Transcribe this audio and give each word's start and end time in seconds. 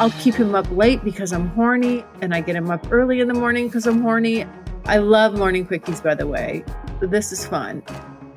I'll 0.00 0.10
keep 0.20 0.34
him 0.34 0.54
up 0.54 0.70
late 0.70 1.02
because 1.04 1.32
I'm 1.32 1.48
horny, 1.48 2.04
and 2.20 2.34
I 2.34 2.40
get 2.40 2.56
him 2.56 2.70
up 2.70 2.86
early 2.90 3.20
in 3.20 3.28
the 3.28 3.34
morning 3.34 3.68
because 3.68 3.86
I'm 3.86 4.02
horny. 4.02 4.44
I 4.86 4.98
love 4.98 5.38
morning 5.38 5.66
quickies, 5.66 6.02
by 6.02 6.14
the 6.14 6.26
way. 6.26 6.64
This 7.00 7.32
is 7.32 7.46
fun. 7.46 7.82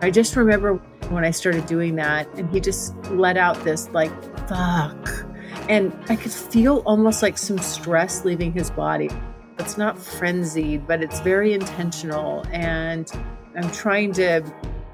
I 0.02 0.12
just 0.12 0.36
remember 0.36 0.76
when 1.10 1.26
I 1.26 1.32
started 1.32 1.66
doing 1.66 1.96
that, 1.96 2.32
and 2.36 2.50
he 2.52 2.60
just 2.60 2.96
let 3.08 3.38
out 3.38 3.62
this, 3.64 3.90
like, 3.90 4.12
fuck. 4.48 5.26
And 5.68 5.92
I 6.08 6.16
could 6.16 6.32
feel 6.32 6.84
almost 6.86 7.22
like 7.22 7.38
some 7.38 7.58
stress 7.58 8.24
leaving 8.24 8.54
his 8.54 8.70
body. 8.70 9.10
It's 9.60 9.78
not 9.78 9.98
frenzied, 10.00 10.88
but 10.88 11.02
it's 11.02 11.20
very 11.22 11.54
intentional. 11.54 12.46
And 12.52 13.12
I'm 13.58 13.70
trying 13.72 14.14
to 14.14 14.42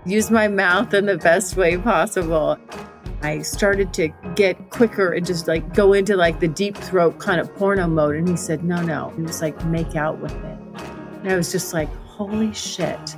use 0.06 0.32
my 0.32 0.48
mouth 0.48 0.94
in 0.94 1.06
the 1.06 1.18
best 1.18 1.58
way 1.58 1.78
possible. 1.78 2.58
I 3.24 3.42
started 3.42 3.94
to 3.94 4.10
get 4.36 4.70
quicker 4.70 5.14
and 5.14 5.26
just 5.26 5.48
like 5.48 5.74
go 5.74 5.94
into 5.94 6.18
like 6.18 6.42
the 6.42 6.48
deep 6.50 6.78
throat 6.78 7.20
kind 7.20 7.40
of 7.40 7.56
porno 7.56 7.88
mode. 7.88 8.18
And 8.18 8.28
he 8.28 8.36
said, 8.36 8.66
no, 8.66 8.82
no. 8.82 9.14
He 9.16 9.22
was 9.22 9.42
like, 9.42 9.66
make 9.66 9.96
out 9.96 10.20
with 10.20 10.34
it. 10.34 10.60
And 11.22 11.32
I 11.32 11.38
was 11.38 11.50
just 11.50 11.74
like, 11.74 11.88
holy 12.06 12.54
shit. 12.54 13.16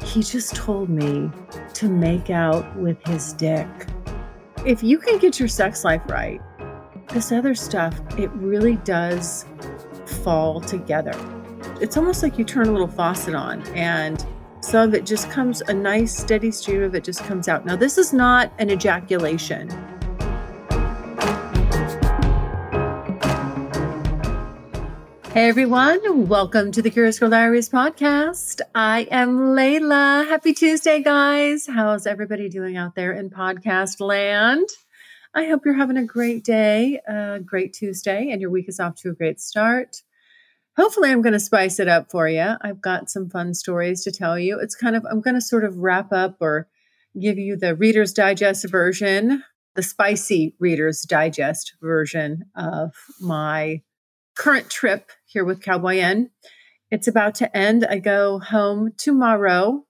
He 0.00 0.22
just 0.22 0.54
told 0.54 0.88
me 0.88 1.28
to 1.74 1.88
make 1.88 2.30
out 2.30 2.76
with 2.76 3.04
his 3.06 3.32
dick. 3.32 3.66
If 4.64 4.82
you 4.82 4.98
can 4.98 5.18
get 5.18 5.40
your 5.40 5.48
sex 5.48 5.84
life 5.84 6.02
right, 6.06 6.40
this 7.08 7.32
other 7.32 7.56
stuff, 7.56 8.00
it 8.16 8.30
really 8.34 8.76
does 8.76 9.44
fall 10.22 10.60
together. 10.60 11.12
It's 11.80 11.96
almost 11.96 12.22
like 12.22 12.38
you 12.38 12.44
turn 12.44 12.68
a 12.68 12.72
little 12.72 12.86
faucet 12.86 13.34
on 13.34 13.62
and 13.74 14.24
some 14.62 14.88
of 14.88 14.94
it 14.94 15.04
just 15.04 15.28
comes, 15.28 15.60
a 15.62 15.74
nice 15.74 16.16
steady 16.16 16.52
stream 16.52 16.82
of 16.82 16.94
it 16.94 17.02
just 17.02 17.24
comes 17.24 17.48
out. 17.48 17.66
Now, 17.66 17.74
this 17.74 17.98
is 17.98 18.12
not 18.12 18.52
an 18.58 18.70
ejaculation. 18.70 19.68
Hey 25.32 25.48
everyone, 25.48 26.28
welcome 26.28 26.70
to 26.72 26.82
the 26.82 26.90
Curious 26.90 27.18
Girl 27.18 27.30
Diaries 27.30 27.68
podcast. 27.68 28.60
I 28.74 29.08
am 29.10 29.36
Layla. 29.56 30.28
Happy 30.28 30.52
Tuesday, 30.52 31.02
guys. 31.02 31.66
How's 31.66 32.06
everybody 32.06 32.48
doing 32.48 32.76
out 32.76 32.94
there 32.94 33.12
in 33.12 33.30
podcast 33.30 33.98
land? 33.98 34.68
I 35.34 35.46
hope 35.46 35.64
you're 35.64 35.74
having 35.74 35.96
a 35.96 36.04
great 36.04 36.44
day, 36.44 37.00
a 37.08 37.40
great 37.40 37.72
Tuesday, 37.72 38.30
and 38.30 38.40
your 38.40 38.50
week 38.50 38.68
is 38.68 38.78
off 38.78 38.94
to 38.96 39.10
a 39.10 39.14
great 39.14 39.40
start 39.40 40.02
hopefully 40.76 41.10
I'm 41.10 41.22
going 41.22 41.32
to 41.32 41.40
spice 41.40 41.78
it 41.78 41.88
up 41.88 42.10
for 42.10 42.28
you. 42.28 42.54
I've 42.60 42.80
got 42.80 43.10
some 43.10 43.28
fun 43.28 43.54
stories 43.54 44.02
to 44.04 44.12
tell 44.12 44.38
you. 44.38 44.58
It's 44.60 44.74
kind 44.74 44.96
of, 44.96 45.04
I'm 45.10 45.20
going 45.20 45.34
to 45.34 45.40
sort 45.40 45.64
of 45.64 45.78
wrap 45.78 46.12
up 46.12 46.36
or 46.40 46.68
give 47.20 47.38
you 47.38 47.56
the 47.56 47.74
Reader's 47.74 48.12
Digest 48.12 48.68
version, 48.70 49.42
the 49.74 49.82
spicy 49.82 50.54
Reader's 50.58 51.02
Digest 51.02 51.74
version 51.80 52.44
of 52.56 52.94
my 53.20 53.82
current 54.34 54.70
trip 54.70 55.10
here 55.26 55.44
with 55.44 55.62
Cowboy 55.62 55.98
N. 55.98 56.30
It's 56.90 57.08
about 57.08 57.34
to 57.36 57.56
end. 57.56 57.86
I 57.88 57.98
go 57.98 58.38
home 58.38 58.92
tomorrow, 58.96 59.86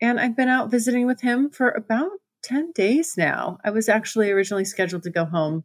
and 0.00 0.20
I've 0.20 0.36
been 0.36 0.48
out 0.48 0.70
visiting 0.70 1.06
with 1.06 1.20
him 1.20 1.50
for 1.50 1.70
about 1.70 2.10
10 2.42 2.72
days 2.72 3.14
now. 3.16 3.58
I 3.64 3.70
was 3.70 3.88
actually 3.88 4.30
originally 4.30 4.64
scheduled 4.64 5.04
to 5.04 5.10
go 5.10 5.24
home 5.24 5.64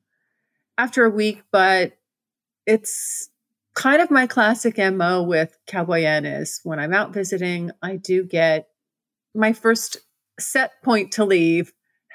after 0.77 1.03
a 1.05 1.09
week, 1.09 1.43
but 1.51 1.97
it's 2.65 3.29
kind 3.77 4.01
of 4.01 4.09
my 4.09 4.25
classic 4.25 4.79
MO 4.79 5.21
with 5.21 5.55
Cowboy 5.67 6.03
N 6.03 6.25
is 6.25 6.59
when 6.63 6.79
I'm 6.79 6.95
out 6.95 7.13
visiting, 7.13 7.69
I 7.83 7.97
do 7.97 8.23
get 8.23 8.67
my 9.35 9.53
first 9.53 9.97
set 10.39 10.71
point 10.83 11.11
to 11.13 11.25
leave 11.25 11.71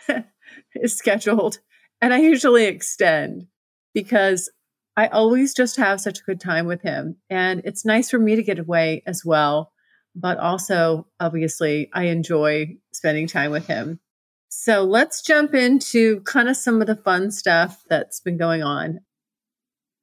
is 0.74 0.96
scheduled. 0.96 1.58
And 2.00 2.12
I 2.12 2.18
usually 2.18 2.64
extend 2.64 3.46
because 3.94 4.50
I 4.96 5.06
always 5.06 5.54
just 5.54 5.76
have 5.76 6.00
such 6.00 6.18
a 6.18 6.24
good 6.24 6.40
time 6.40 6.66
with 6.66 6.82
him. 6.82 7.18
And 7.30 7.62
it's 7.64 7.84
nice 7.84 8.10
for 8.10 8.18
me 8.18 8.34
to 8.34 8.42
get 8.42 8.58
away 8.58 9.04
as 9.06 9.24
well. 9.24 9.72
But 10.16 10.38
also, 10.38 11.06
obviously, 11.20 11.88
I 11.94 12.06
enjoy 12.06 12.76
spending 12.92 13.28
time 13.28 13.52
with 13.52 13.68
him. 13.68 14.00
So 14.48 14.82
let's 14.82 15.22
jump 15.22 15.54
into 15.54 16.22
kind 16.22 16.48
of 16.48 16.56
some 16.56 16.80
of 16.80 16.88
the 16.88 16.96
fun 16.96 17.30
stuff 17.30 17.84
that's 17.88 18.18
been 18.18 18.36
going 18.36 18.64
on. 18.64 19.00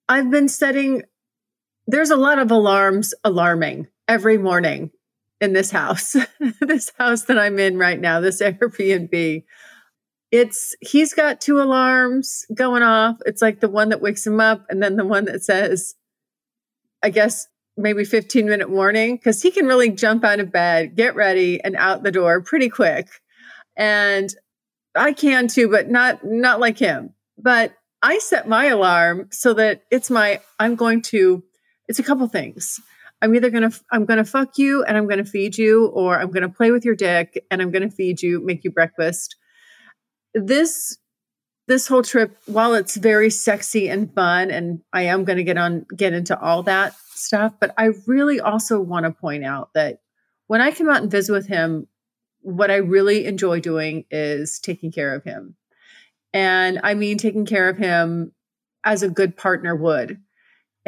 I've 0.08 0.32
been 0.32 0.48
setting 0.48 1.04
there's 1.90 2.12
a 2.12 2.16
lot 2.16 2.38
of 2.38 2.52
alarms 2.52 3.16
alarming 3.24 3.88
every 4.08 4.38
morning 4.38 4.92
in 5.42 5.54
this 5.54 5.72
house, 5.72 6.16
this 6.62 6.92
house 6.98 7.24
that 7.24 7.40
I'm 7.40 7.58
in 7.58 7.78
right 7.78 8.00
now, 8.00 8.20
this 8.20 8.42
Airbnb. 8.42 9.44
It's 10.32 10.76
he's 10.82 11.14
got 11.14 11.42
two 11.42 11.60
alarms 11.60 12.46
going 12.54 12.84
off. 12.84 13.18
It's 13.26 13.42
like 13.42 13.60
the 13.60 13.70
one 13.70 13.90
that 13.90 14.02
wakes 14.02 14.28
him 14.28 14.40
up 14.40 14.66
and 14.70 14.84
then 14.84 14.96
the 14.96 15.06
one 15.06 15.26
that 15.26 15.44
says, 15.44 15.96
I 17.02 17.10
guess 17.10 17.48
maybe 17.76 18.04
15 18.04 18.46
minute 18.46 18.70
warning 18.70 19.16
because 19.16 19.42
he 19.42 19.50
can 19.50 19.66
really 19.66 19.90
jump 19.90 20.24
out 20.24 20.40
of 20.40 20.52
bed, 20.52 20.96
get 20.96 21.16
ready 21.16 21.60
and 21.64 21.76
out 21.76 22.04
the 22.04 22.12
door 22.12 22.42
pretty 22.42 22.70
quick. 22.70 23.08
And 23.76 24.30
I 24.94 25.14
can 25.14 25.48
too, 25.48 25.70
but 25.70 25.90
not 25.90 26.20
not 26.24 26.60
like 26.60 26.78
him. 26.78 27.16
But 27.40 27.74
I 28.04 28.20
set 28.20 28.48
my 28.48 28.66
alarm 28.66 29.30
so 29.32 29.56
that 29.56 29.82
it's 29.90 30.12
my 30.12 30.42
I'm 30.60 30.76
going 30.76 31.02
to 31.04 31.44
it's 31.90 32.00
a 32.00 32.04
couple 32.04 32.28
things. 32.28 32.80
I'm 33.22 33.36
either 33.36 33.50
to 33.70 33.82
I'm 33.92 34.06
to 34.08 34.24
fuck 34.24 34.58
you 34.58 34.84
and 34.84 34.96
I'm 34.96 35.08
to 35.18 35.26
feed 35.26 35.58
you 35.58 35.88
or 35.88 36.18
I'm 36.18 36.32
to 36.44 36.50
play 36.50 36.72
with 36.72 36.86
your 36.86 36.96
dick 36.96 37.44
and 37.52 37.62
I'm 37.62 37.72
to 37.90 37.94
feed 37.94 38.22
you, 38.22 38.40
make 38.40 38.64
you 38.64 38.72
breakfast. 38.72 39.36
This 40.34 40.98
this 41.68 41.88
whole 41.88 42.04
trip 42.04 42.38
while 42.46 42.74
it's 42.76 42.96
very 42.96 43.30
sexy 43.30 43.90
and 43.90 44.14
fun 44.14 44.50
and 44.50 44.82
I 44.94 45.04
am 45.04 45.26
to 45.38 45.44
get 45.44 45.58
on 45.58 45.86
get 45.96 46.14
into 46.14 46.40
all 46.40 46.64
that 46.64 46.96
stuff, 47.10 47.54
but 47.60 47.74
I 47.78 47.90
really 48.08 48.40
also 48.40 48.80
want 48.80 49.06
to 49.06 49.12
point 49.12 49.44
out 49.44 49.74
that 49.74 50.00
when 50.48 50.62
I 50.62 50.72
come 50.72 50.90
out 50.90 51.02
and 51.02 51.12
visit 51.12 51.34
with 51.34 51.48
him, 51.48 51.88
what 52.42 52.72
I 52.72 52.78
really 52.78 53.26
enjoy 53.26 53.60
doing 53.60 54.06
is 54.10 54.60
taking 54.60 54.92
care 54.92 55.14
of 55.14 55.24
him. 55.24 55.56
And 56.34 56.80
I 56.84 56.94
mean 56.94 57.18
taking 57.18 57.46
care 57.46 57.68
of 57.68 57.78
him 57.78 58.32
as 58.86 59.04
a 59.04 59.10
good 59.10 59.36
partner 59.36 59.76
would 59.76 60.22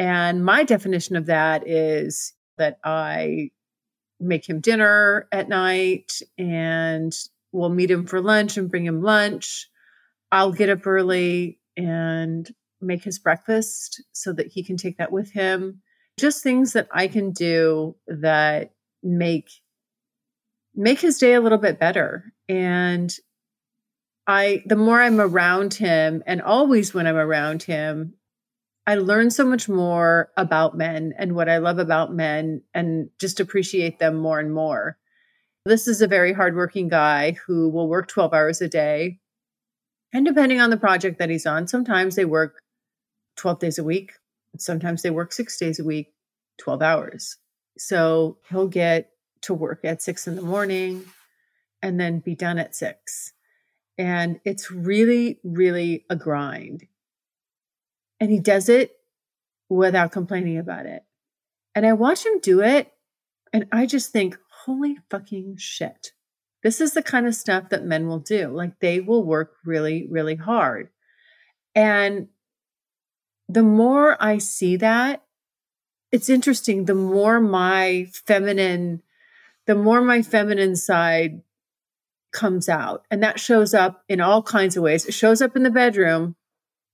and 0.02 0.44
my 0.44 0.64
definition 0.64 1.14
of 1.14 1.26
that 1.26 1.62
is 1.68 2.32
that 2.58 2.80
I 2.82 3.50
make 4.18 4.48
him 4.48 4.58
dinner 4.58 5.28
at 5.30 5.48
night 5.48 6.14
and 6.36 7.12
we'll 7.52 7.68
meet 7.68 7.88
him 7.88 8.06
for 8.06 8.20
lunch 8.20 8.56
and 8.56 8.68
bring 8.68 8.84
him 8.84 9.00
lunch. 9.00 9.68
I'll 10.32 10.50
get 10.50 10.70
up 10.70 10.84
early 10.88 11.60
and 11.76 12.52
make 12.80 13.04
his 13.04 13.20
breakfast 13.20 14.02
so 14.10 14.32
that 14.32 14.48
he 14.48 14.64
can 14.64 14.76
take 14.76 14.98
that 14.98 15.12
with 15.12 15.30
him. 15.30 15.82
Just 16.18 16.42
things 16.42 16.72
that 16.72 16.88
I 16.90 17.06
can 17.06 17.30
do 17.30 17.94
that 18.08 18.74
make 19.04 19.50
make 20.74 20.98
his 20.98 21.18
day 21.18 21.34
a 21.34 21.40
little 21.40 21.58
bit 21.58 21.78
better. 21.78 22.32
And 22.48 23.14
I 24.26 24.64
the 24.66 24.74
more 24.74 25.00
I'm 25.00 25.20
around 25.20 25.74
him 25.74 26.24
and 26.26 26.42
always 26.42 26.92
when 26.92 27.06
I'm 27.06 27.14
around 27.14 27.62
him, 27.62 28.14
I 28.86 28.96
learn 28.96 29.30
so 29.30 29.44
much 29.44 29.68
more 29.68 30.30
about 30.36 30.76
men 30.76 31.14
and 31.16 31.34
what 31.34 31.48
I 31.48 31.58
love 31.58 31.78
about 31.78 32.12
men 32.12 32.62
and 32.74 33.10
just 33.20 33.38
appreciate 33.38 33.98
them 33.98 34.16
more 34.16 34.40
and 34.40 34.52
more. 34.52 34.98
This 35.64 35.86
is 35.86 36.02
a 36.02 36.08
very 36.08 36.32
hardworking 36.32 36.88
guy 36.88 37.36
who 37.46 37.68
will 37.68 37.88
work 37.88 38.08
12 38.08 38.34
hours 38.34 38.60
a 38.60 38.68
day. 38.68 39.20
And 40.12 40.26
depending 40.26 40.60
on 40.60 40.70
the 40.70 40.76
project 40.76 41.18
that 41.20 41.30
he's 41.30 41.46
on, 41.46 41.68
sometimes 41.68 42.16
they 42.16 42.24
work 42.24 42.60
12 43.36 43.60
days 43.60 43.78
a 43.78 43.84
week. 43.84 44.14
Sometimes 44.58 45.02
they 45.02 45.10
work 45.10 45.32
six 45.32 45.56
days 45.56 45.78
a 45.78 45.84
week, 45.84 46.12
12 46.58 46.82
hours. 46.82 47.36
So 47.78 48.38
he'll 48.50 48.66
get 48.66 49.10
to 49.42 49.54
work 49.54 49.84
at 49.84 50.02
six 50.02 50.26
in 50.26 50.34
the 50.34 50.42
morning 50.42 51.04
and 51.80 51.98
then 51.98 52.18
be 52.18 52.34
done 52.34 52.58
at 52.58 52.74
six. 52.74 53.32
And 53.96 54.40
it's 54.44 54.70
really, 54.70 55.38
really 55.44 56.04
a 56.10 56.16
grind. 56.16 56.86
And 58.22 58.30
he 58.30 58.38
does 58.38 58.68
it 58.68 58.92
without 59.68 60.12
complaining 60.12 60.56
about 60.56 60.86
it. 60.86 61.02
And 61.74 61.84
I 61.84 61.92
watch 61.92 62.24
him 62.24 62.38
do 62.38 62.60
it 62.60 62.92
and 63.52 63.66
I 63.72 63.84
just 63.84 64.12
think, 64.12 64.38
holy 64.64 64.98
fucking 65.10 65.56
shit. 65.58 66.12
This 66.62 66.80
is 66.80 66.92
the 66.92 67.02
kind 67.02 67.26
of 67.26 67.34
stuff 67.34 67.70
that 67.70 67.84
men 67.84 68.06
will 68.06 68.20
do. 68.20 68.46
Like 68.46 68.78
they 68.78 69.00
will 69.00 69.24
work 69.24 69.56
really, 69.64 70.06
really 70.08 70.36
hard. 70.36 70.90
And 71.74 72.28
the 73.48 73.64
more 73.64 74.16
I 74.22 74.38
see 74.38 74.76
that, 74.76 75.24
it's 76.12 76.28
interesting. 76.28 76.84
The 76.84 76.94
more 76.94 77.40
my 77.40 78.06
feminine, 78.12 79.02
the 79.66 79.74
more 79.74 80.00
my 80.00 80.22
feminine 80.22 80.76
side 80.76 81.42
comes 82.30 82.68
out. 82.68 83.04
And 83.10 83.20
that 83.24 83.40
shows 83.40 83.74
up 83.74 84.04
in 84.08 84.20
all 84.20 84.44
kinds 84.44 84.76
of 84.76 84.84
ways. 84.84 85.06
It 85.06 85.12
shows 85.12 85.42
up 85.42 85.56
in 85.56 85.64
the 85.64 85.70
bedroom 85.72 86.36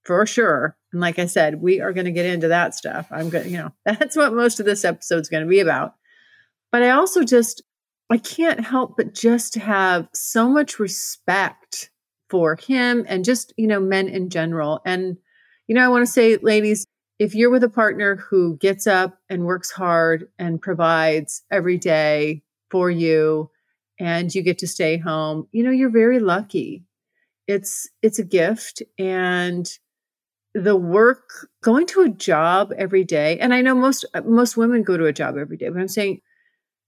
for 0.09 0.25
sure. 0.25 0.75
And 0.91 1.03
like 1.03 1.19
I 1.19 1.27
said, 1.27 1.61
we 1.61 1.83
are 1.83 1.93
going 1.93 2.07
to 2.07 2.11
get 2.11 2.25
into 2.25 2.49
that 2.49 2.75
stuff. 2.75 3.07
I'm 3.11 3.29
going 3.29 3.45
to, 3.45 3.51
you 3.51 3.59
know, 3.59 3.73
that's 3.85 4.17
what 4.17 4.33
most 4.33 4.59
of 4.59 4.65
this 4.65 4.83
episode 4.83 5.21
is 5.21 5.29
going 5.29 5.45
to 5.45 5.49
be 5.49 5.61
about. 5.61 5.97
But 6.73 6.83
I 6.83 6.91
also 6.91 7.25
just, 7.25 7.63
I 8.11 8.17
can't 8.17 8.59
help 8.59 8.97
but 8.97 9.13
just 9.13 9.57
have 9.57 10.09
so 10.15 10.49
much 10.49 10.79
respect 10.79 11.91
for 12.31 12.57
him 12.57 13.05
and 13.07 13.23
just, 13.23 13.53
you 13.59 13.67
know, 13.67 13.81
men 13.81 14.09
in 14.09 14.31
general. 14.31 14.81
And, 14.87 15.19
you 15.67 15.75
know, 15.75 15.85
I 15.85 15.89
want 15.89 16.07
to 16.07 16.13
say, 16.13 16.39
ladies, 16.39 16.87
if 17.19 17.35
you're 17.35 17.51
with 17.51 17.65
a 17.65 17.69
partner 17.69 18.17
who 18.17 18.57
gets 18.57 18.87
up 18.87 19.19
and 19.29 19.45
works 19.45 19.71
hard 19.71 20.29
and 20.39 20.63
provides 20.63 21.43
every 21.53 21.77
day 21.77 22.43
for 22.71 22.91
you 22.91 23.51
and 24.01 24.35
you 24.35 24.41
get 24.41 24.57
to 24.59 24.67
stay 24.67 24.97
home, 24.97 25.49
you 25.53 25.63
know, 25.63 25.71
you're 25.71 25.91
very 25.91 26.19
lucky. 26.19 26.87
It's 27.47 27.91
it's 28.03 28.19
a 28.19 28.25
gift 28.25 28.83
and 28.99 29.71
the 30.59 30.77
work 30.77 31.49
going 31.63 31.87
to 31.87 32.03
a 32.03 32.09
job 32.09 32.73
every 32.77 33.05
day 33.05 33.39
and 33.39 33.55
I 33.55 33.61
know 33.61 33.75
most 33.75 34.05
most 34.25 34.57
women 34.57 34.83
go 34.83 34.97
to 34.97 35.07
a 35.07 35.13
job 35.13 35.37
every 35.37 35.57
day, 35.57 35.69
but 35.69 35.81
I'm 35.81 35.89
saying 35.89 36.21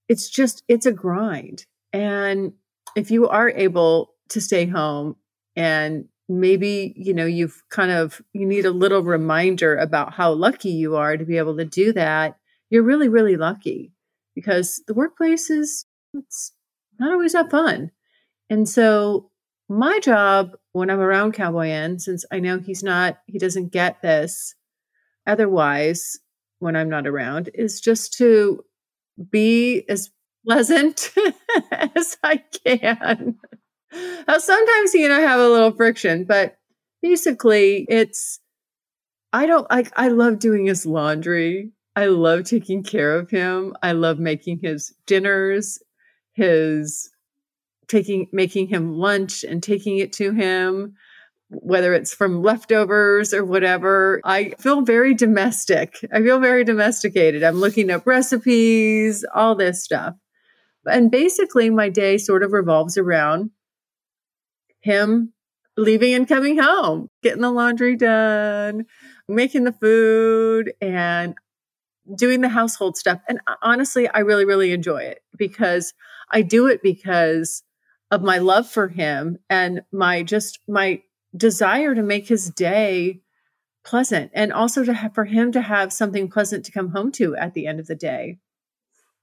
it's 0.07 0.29
just 0.29 0.63
it's 0.67 0.85
a 0.85 0.91
grind. 0.91 1.65
And 1.93 2.53
if 2.95 3.11
you 3.11 3.27
are 3.27 3.49
able 3.49 4.13
to 4.29 4.41
stay 4.41 4.65
home 4.65 5.15
and 5.55 6.05
maybe 6.29 6.93
you 6.95 7.13
know 7.13 7.25
you've 7.25 7.61
kind 7.69 7.91
of 7.91 8.21
you 8.33 8.45
need 8.45 8.65
a 8.65 8.71
little 8.71 9.03
reminder 9.03 9.75
about 9.75 10.13
how 10.13 10.31
lucky 10.31 10.69
you 10.69 10.95
are 10.95 11.17
to 11.17 11.25
be 11.25 11.37
able 11.37 11.57
to 11.57 11.65
do 11.65 11.91
that 11.91 12.37
you're 12.69 12.83
really 12.83 13.09
really 13.09 13.35
lucky 13.35 13.91
because 14.33 14.81
the 14.87 14.93
workplace 14.93 15.49
is 15.49 15.85
it's 16.13 16.53
not 16.99 17.11
always 17.11 17.33
that 17.33 17.51
fun 17.51 17.91
and 18.49 18.69
so 18.69 19.29
my 19.67 19.99
job 19.99 20.55
when 20.73 20.89
i'm 20.89 20.99
around 20.99 21.33
cowboy 21.33 21.69
N, 21.69 21.99
since 21.99 22.25
i 22.31 22.39
know 22.39 22.59
he's 22.59 22.83
not 22.83 23.19
he 23.27 23.37
doesn't 23.37 23.71
get 23.71 24.01
this 24.01 24.55
otherwise 25.27 26.19
when 26.59 26.75
i'm 26.75 26.89
not 26.89 27.07
around 27.07 27.49
is 27.53 27.81
just 27.81 28.13
to 28.17 28.63
be 29.29 29.83
as 29.89 30.11
pleasant 30.45 31.11
as 31.95 32.17
i 32.23 32.37
can 32.65 33.37
now, 33.93 34.37
sometimes 34.37 34.93
and 34.93 35.13
I 35.13 35.19
have 35.19 35.39
a 35.39 35.49
little 35.49 35.71
friction, 35.71 36.23
but 36.23 36.57
basically 37.01 37.85
it's, 37.89 38.39
I 39.33 39.45
don't 39.45 39.69
like, 39.69 39.91
I 39.95 40.09
love 40.09 40.39
doing 40.39 40.65
his 40.65 40.85
laundry. 40.85 41.71
I 41.95 42.05
love 42.05 42.45
taking 42.45 42.83
care 42.83 43.17
of 43.17 43.29
him. 43.29 43.75
I 43.83 43.91
love 43.91 44.19
making 44.19 44.59
his 44.61 44.93
dinners, 45.05 45.79
his 46.33 47.09
taking, 47.91 48.27
making 48.31 48.67
him 48.67 48.93
lunch 48.93 49.43
and 49.43 49.61
taking 49.61 49.97
it 49.97 50.13
to 50.13 50.31
him, 50.31 50.93
whether 51.49 51.93
it's 51.93 52.13
from 52.13 52.41
leftovers 52.41 53.33
or 53.33 53.43
whatever. 53.43 54.21
I 54.23 54.51
feel 54.59 54.81
very 54.81 55.13
domestic. 55.13 55.97
I 56.11 56.21
feel 56.21 56.39
very 56.39 56.63
domesticated. 56.63 57.43
I'm 57.43 57.57
looking 57.57 57.91
up 57.91 58.07
recipes, 58.07 59.25
all 59.35 59.55
this 59.55 59.83
stuff. 59.83 60.15
And 60.85 61.11
basically, 61.11 61.69
my 61.69 61.89
day 61.89 62.17
sort 62.17 62.41
of 62.41 62.53
revolves 62.53 62.97
around 62.97 63.51
him 64.79 65.33
leaving 65.77 66.13
and 66.13 66.27
coming 66.27 66.57
home, 66.57 67.09
getting 67.21 67.41
the 67.41 67.51
laundry 67.51 67.95
done, 67.95 68.85
making 69.27 69.63
the 69.63 69.71
food, 69.71 70.73
and 70.81 71.35
doing 72.17 72.41
the 72.41 72.49
household 72.49 72.97
stuff. 72.97 73.19
And 73.27 73.39
uh, 73.47 73.55
honestly, 73.61 74.07
I 74.07 74.19
really, 74.19 74.45
really 74.45 74.71
enjoy 74.71 75.03
it 75.03 75.19
because 75.37 75.93
I 76.31 76.41
do 76.41 76.67
it 76.67 76.81
because 76.81 77.63
of 78.11 78.21
my 78.21 78.37
love 78.37 78.69
for 78.69 78.89
him 78.89 79.39
and 79.49 79.81
my 79.91 80.21
just 80.21 80.59
my 80.67 81.01
desire 81.35 81.95
to 81.95 82.03
make 82.03 82.27
his 82.27 82.49
day 82.49 83.21
pleasant 83.83 84.29
and 84.33 84.53
also 84.53 84.83
to 84.83 84.93
have 84.93 85.15
for 85.15 85.25
him 85.25 85.51
to 85.53 85.61
have 85.61 85.93
something 85.93 86.29
pleasant 86.29 86.65
to 86.65 86.71
come 86.71 86.89
home 86.89 87.11
to 87.13 87.35
at 87.35 87.53
the 87.53 87.65
end 87.65 87.79
of 87.79 87.87
the 87.87 87.95
day. 87.95 88.37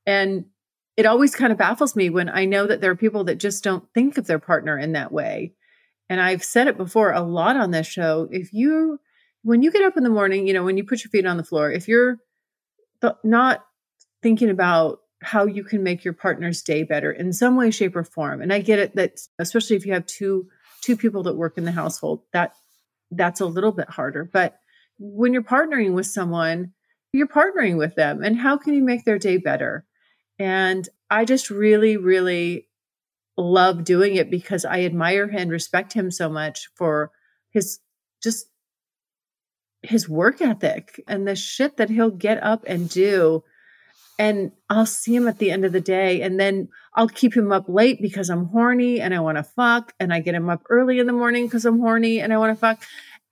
And 0.07 0.47
it 0.97 1.07
always 1.07 1.35
kind 1.35 1.53
of 1.53 1.59
baffles 1.59 1.95
me 1.95 2.11
when 2.11 2.29
I 2.29 2.47
know 2.47 2.67
that 2.67 2.81
there 2.81 2.91
are 2.91 2.97
people 2.97 3.25
that 3.25 3.37
just 3.37 3.63
don't 3.63 3.85
think 3.95 4.19
of 4.19 4.27
their 4.27 4.41
partner 4.41 4.77
in 4.77 4.93
that 4.93 5.13
way. 5.13 5.53
And 6.09 6.21
I've 6.21 6.43
said 6.43 6.67
it 6.67 6.77
before 6.77 7.13
a 7.13 7.21
lot 7.21 7.57
on 7.57 7.71
this 7.71 7.87
show. 7.87 8.27
If 8.33 8.53
you, 8.53 8.99
when 9.43 9.63
you 9.63 9.71
get 9.71 9.85
up 9.85 9.97
in 9.97 10.03
the 10.03 10.11
morning, 10.11 10.49
you 10.49 10.55
know, 10.55 10.65
when 10.65 10.77
you 10.77 10.85
put 10.85 11.05
your 11.05 11.11
feet 11.11 11.27
on 11.27 11.37
the 11.37 11.45
floor, 11.45 11.71
if 11.71 11.87
you're 11.87 12.19
not 13.23 13.65
thinking 14.23 14.51
about 14.51 15.01
how 15.21 15.47
you 15.47 15.65
can 15.65 15.83
make 15.83 16.05
your 16.05 16.15
partner's 16.15 16.63
day 16.63 16.83
better 16.85 17.11
in 17.11 17.33
some 17.33 17.57
way, 17.57 17.71
shape, 17.71 17.97
or 17.97 18.05
form, 18.05 18.41
and 18.41 18.53
I 18.53 18.61
get 18.61 18.79
it 18.79 18.97
that 18.97 19.19
especially 19.39 19.77
if 19.77 19.87
you 19.87 19.93
have 19.93 20.07
two 20.07 20.49
two 20.81 20.97
people 20.97 21.25
that 21.25 21.37
work 21.37 21.59
in 21.59 21.65
the 21.65 21.73
household, 21.73 22.23
that 22.33 22.55
that's 23.11 23.41
a 23.41 23.47
little 23.47 23.73
bit 23.73 23.91
harder. 23.91 24.25
But 24.25 24.59
when 24.99 25.33
you're 25.33 25.43
partnering 25.43 25.95
with 25.95 26.07
someone, 26.07 26.73
you're 27.13 27.27
partnering 27.27 27.77
with 27.77 27.95
them, 27.95 28.23
and 28.23 28.37
how 28.37 28.57
can 28.57 28.75
you 28.75 28.83
make 28.83 29.05
their 29.05 29.19
day 29.19 29.39
better? 29.39 29.85
And 30.39 30.89
I 31.11 31.25
just 31.25 31.51
really, 31.51 31.97
really 31.97 32.69
love 33.37 33.85
doing 33.85 34.17
it 34.17 34.31
because 34.31 34.65
I 34.65 34.83
admire 34.83 35.29
him 35.29 35.43
and 35.43 35.51
respect 35.51 35.93
him 35.93 36.11
so 36.11 36.29
much 36.29 36.69
for 36.75 37.13
his 37.51 37.79
just 38.23 38.47
his 39.83 40.09
work 40.09 40.43
ethic 40.43 41.03
and 41.07 41.27
the 41.27 41.37
shit 41.37 41.77
that 41.77 41.89
he'll 41.89 42.11
get 42.11 42.43
up 42.43 42.65
and 42.67 42.89
do. 42.89 43.45
And 44.19 44.51
I'll 44.69 44.87
see 44.87 45.15
him 45.15 45.29
at 45.29 45.39
the 45.39 45.51
end 45.51 45.65
of 45.65 45.73
the 45.73 45.81
day 45.81 46.23
and 46.23 46.41
then 46.41 46.69
I'll 46.95 47.09
keep 47.09 47.37
him 47.37 47.53
up 47.53 47.67
late 47.69 48.03
because 48.03 48.29
I'm 48.29 48.47
horny 48.47 49.01
and 49.01 49.15
I 49.15 49.21
want 49.21 49.39
to 49.39 49.45
fuck. 49.45 49.93
And 50.01 50.13
I 50.13 50.21
get 50.21 50.35
him 50.35 50.51
up 50.51 50.65
early 50.69 50.99
in 50.99 51.07
the 51.07 51.13
morning 51.13 51.47
because 51.47 51.65
I'm 51.65 51.79
horny 51.79 52.21
and 52.21 52.33
I 52.33 52.39
want 52.39 52.51
to 52.51 52.61
fuck. 52.61 52.83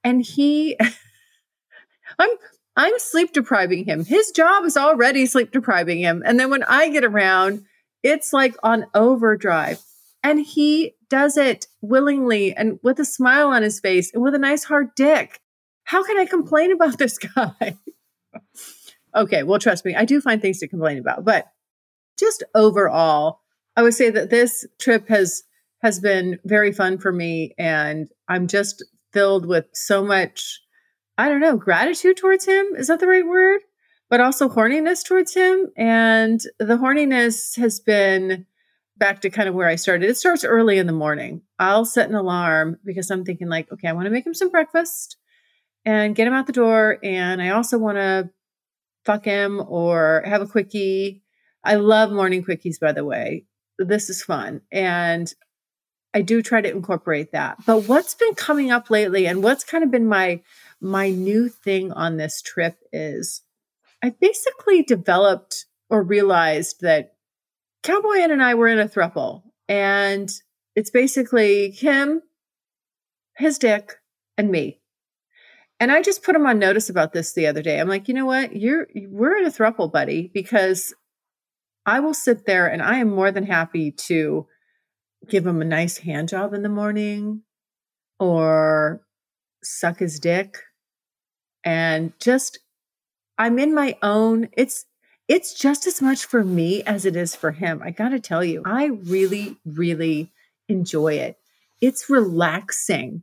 And 0.04 0.22
he, 0.22 0.78
I'm, 2.18 2.30
I'm 2.76 2.94
sleep 2.98 3.32
depriving 3.32 3.84
him. 3.84 4.04
His 4.04 4.30
job 4.30 4.64
is 4.64 4.76
already 4.76 5.26
sleep 5.26 5.50
depriving 5.50 5.98
him. 5.98 6.22
And 6.24 6.38
then 6.38 6.50
when 6.50 6.62
I 6.62 6.90
get 6.90 7.04
around, 7.04 7.64
it's 8.02 8.32
like 8.32 8.54
on 8.62 8.86
overdrive. 8.94 9.82
And 10.22 10.40
he 10.40 10.94
does 11.08 11.36
it 11.36 11.66
willingly 11.80 12.54
and 12.54 12.78
with 12.82 13.00
a 13.00 13.04
smile 13.04 13.48
on 13.48 13.62
his 13.62 13.80
face 13.80 14.12
and 14.12 14.22
with 14.22 14.34
a 14.34 14.38
nice 14.38 14.64
hard 14.64 14.94
dick. 14.94 15.40
How 15.84 16.04
can 16.04 16.18
I 16.18 16.26
complain 16.26 16.72
about 16.72 16.98
this 16.98 17.18
guy? 17.34 17.76
Okay, 19.16 19.42
well, 19.42 19.58
trust 19.58 19.84
me, 19.84 19.94
I 19.94 20.04
do 20.04 20.20
find 20.20 20.40
things 20.40 20.58
to 20.60 20.68
complain 20.68 20.98
about, 20.98 21.24
but 21.24 21.46
just 22.18 22.44
overall, 22.54 23.40
I 23.76 23.82
would 23.82 23.94
say 23.94 24.10
that 24.10 24.30
this 24.30 24.66
trip 24.78 25.08
has 25.08 25.42
has 25.82 26.00
been 26.00 26.38
very 26.44 26.72
fun 26.72 26.98
for 26.98 27.12
me 27.12 27.54
and 27.58 28.08
I'm 28.28 28.46
just 28.46 28.84
filled 29.12 29.46
with 29.46 29.66
so 29.72 30.04
much 30.04 30.60
I 31.18 31.30
don't 31.30 31.40
know, 31.40 31.56
gratitude 31.56 32.18
towards 32.18 32.44
him. 32.44 32.66
Is 32.76 32.88
that 32.88 33.00
the 33.00 33.06
right 33.06 33.26
word? 33.26 33.62
But 34.10 34.20
also 34.20 34.48
horniness 34.48 35.02
towards 35.04 35.34
him 35.34 35.68
and 35.76 36.40
the 36.58 36.76
horniness 36.76 37.56
has 37.58 37.80
been 37.80 38.46
back 38.96 39.20
to 39.20 39.30
kind 39.30 39.48
of 39.48 39.54
where 39.54 39.68
I 39.68 39.76
started. 39.76 40.08
It 40.08 40.16
starts 40.16 40.44
early 40.44 40.78
in 40.78 40.86
the 40.86 40.92
morning. 40.92 41.42
I'll 41.58 41.84
set 41.84 42.08
an 42.08 42.14
alarm 42.14 42.78
because 42.84 43.10
I'm 43.10 43.24
thinking 43.24 43.48
like, 43.48 43.70
okay, 43.72 43.88
I 43.88 43.92
want 43.92 44.06
to 44.06 44.10
make 44.10 44.26
him 44.26 44.34
some 44.34 44.50
breakfast 44.50 45.16
and 45.84 46.14
get 46.14 46.26
him 46.26 46.34
out 46.34 46.46
the 46.46 46.52
door. 46.52 46.98
And 47.02 47.42
I 47.42 47.50
also 47.50 47.78
want 47.78 47.96
to 47.96 48.30
fuck 49.06 49.24
him 49.24 49.62
or 49.66 50.22
have 50.26 50.42
a 50.42 50.46
quickie. 50.46 51.22
I 51.64 51.76
love 51.76 52.12
morning 52.12 52.44
quickies, 52.44 52.78
by 52.78 52.92
the 52.92 53.04
way. 53.04 53.46
This 53.78 54.10
is 54.10 54.22
fun. 54.22 54.62
And 54.70 55.32
I 56.12 56.22
do 56.22 56.42
try 56.42 56.60
to 56.60 56.70
incorporate 56.70 57.32
that. 57.32 57.58
But 57.66 57.88
what's 57.88 58.14
been 58.14 58.34
coming 58.34 58.70
up 58.70 58.90
lately 58.90 59.26
and 59.26 59.42
what's 59.42 59.64
kind 59.64 59.84
of 59.84 59.90
been 59.90 60.08
my 60.08 60.42
my 60.80 61.10
new 61.10 61.48
thing 61.48 61.92
on 61.92 62.16
this 62.16 62.42
trip 62.42 62.76
is 62.92 63.42
I 64.02 64.10
basically 64.10 64.82
developed 64.82 65.66
or 65.88 66.02
realized 66.02 66.80
that 66.80 67.14
Cowboy 67.82 68.18
and 68.18 68.42
I 68.42 68.54
were 68.54 68.68
in 68.68 68.78
a 68.78 68.88
thruple, 68.88 69.42
and 69.68 70.30
it's 70.74 70.90
basically 70.90 71.70
him, 71.70 72.22
his 73.36 73.58
dick, 73.58 73.94
and 74.36 74.50
me. 74.50 74.80
And 75.78 75.92
I 75.92 76.00
just 76.02 76.22
put 76.22 76.34
him 76.34 76.46
on 76.46 76.58
notice 76.58 76.88
about 76.88 77.12
this 77.12 77.34
the 77.34 77.46
other 77.46 77.62
day. 77.62 77.78
I'm 77.78 77.88
like, 77.88 78.08
you 78.08 78.14
know 78.14 78.24
what? 78.26 78.56
You're 78.56 78.88
we're 78.94 79.36
in 79.36 79.46
a 79.46 79.50
thruple, 79.50 79.92
buddy, 79.92 80.30
because 80.32 80.94
I 81.84 82.00
will 82.00 82.14
sit 82.14 82.46
there 82.46 82.66
and 82.66 82.82
I 82.82 82.98
am 82.98 83.10
more 83.10 83.30
than 83.30 83.46
happy 83.46 83.92
to 83.92 84.46
give 85.28 85.46
him 85.46 85.60
a 85.60 85.66
nice 85.66 85.98
hand 85.98 86.28
job 86.28 86.54
in 86.54 86.62
the 86.62 86.68
morning 86.68 87.42
or 88.18 89.02
suck 89.62 89.98
his 89.98 90.18
dick 90.20 90.58
and 91.64 92.12
just 92.20 92.60
I'm 93.38 93.58
in 93.58 93.74
my 93.74 93.96
own 94.02 94.48
it's 94.52 94.86
it's 95.28 95.54
just 95.54 95.86
as 95.86 96.00
much 96.00 96.24
for 96.24 96.44
me 96.44 96.84
as 96.84 97.04
it 97.04 97.16
is 97.16 97.34
for 97.34 97.50
him. 97.50 97.82
I 97.84 97.90
got 97.90 98.10
to 98.10 98.20
tell 98.20 98.44
you, 98.44 98.62
I 98.64 98.86
really 98.86 99.56
really 99.64 100.32
enjoy 100.68 101.14
it. 101.14 101.36
It's 101.80 102.08
relaxing. 102.08 103.22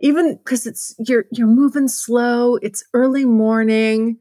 Even 0.00 0.38
cuz 0.44 0.66
it's 0.66 0.94
you're 0.98 1.24
you're 1.30 1.46
moving 1.46 1.88
slow, 1.88 2.56
it's 2.56 2.84
early 2.92 3.24
morning. 3.24 4.18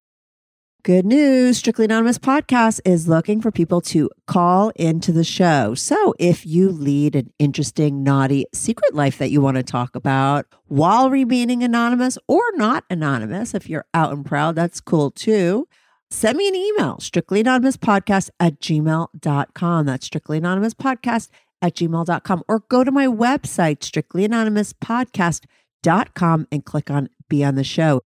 Good 0.86 1.04
news 1.04 1.58
Strictly 1.58 1.86
Anonymous 1.86 2.20
podcast 2.20 2.80
is 2.86 3.08
looking 3.08 3.42
for 3.42 3.50
people 3.50 3.82
to 3.82 4.08
call 4.28 4.70
into 4.76 5.12
the 5.12 5.24
show. 5.24 5.74
So 5.74 6.14
if 6.20 6.46
you 6.46 6.70
lead 6.70 7.16
an 7.16 7.34
interesting, 7.40 8.04
naughty 8.04 8.46
secret 8.54 8.94
life 8.94 9.18
that 9.18 9.32
you 9.32 9.42
want 9.42 9.58
to 9.58 9.64
talk 9.64 9.96
about 9.96 10.46
while 10.68 11.10
remaining 11.10 11.64
anonymous 11.64 12.20
or 12.28 12.44
not 12.54 12.84
anonymous, 12.92 13.56
if 13.56 13.68
you're 13.68 13.88
out 13.96 14.14
and 14.14 14.24
proud, 14.24 14.54
that's 14.54 14.80
cool 14.80 15.10
too. 15.10 15.68
Send 16.12 16.38
me 16.38 16.48
an 16.48 16.56
email, 16.56 17.00
strictly 17.00 17.40
anonymous 17.40 17.78
podcast 17.78 18.30
at 18.40 18.62
gmail.com. 18.62 19.86
That's 19.88 20.06
strictly 20.06 20.38
anonymous 20.38 20.76
podcast 20.76 21.30
at 21.64 21.74
gmail.com. 21.74 22.44
Or 22.48 22.60
go 22.70 22.84
to 22.84 22.92
my 22.92 23.08
website, 23.08 23.84
strictly 23.84 24.24
anonymous 24.24 24.72
podcast.com, 24.72 25.50
and 25.88 26.66
click 26.66 26.90
on 26.90 27.10
Be 27.30 27.44
on 27.44 27.56
the 27.56 27.64
Show. 27.64 28.02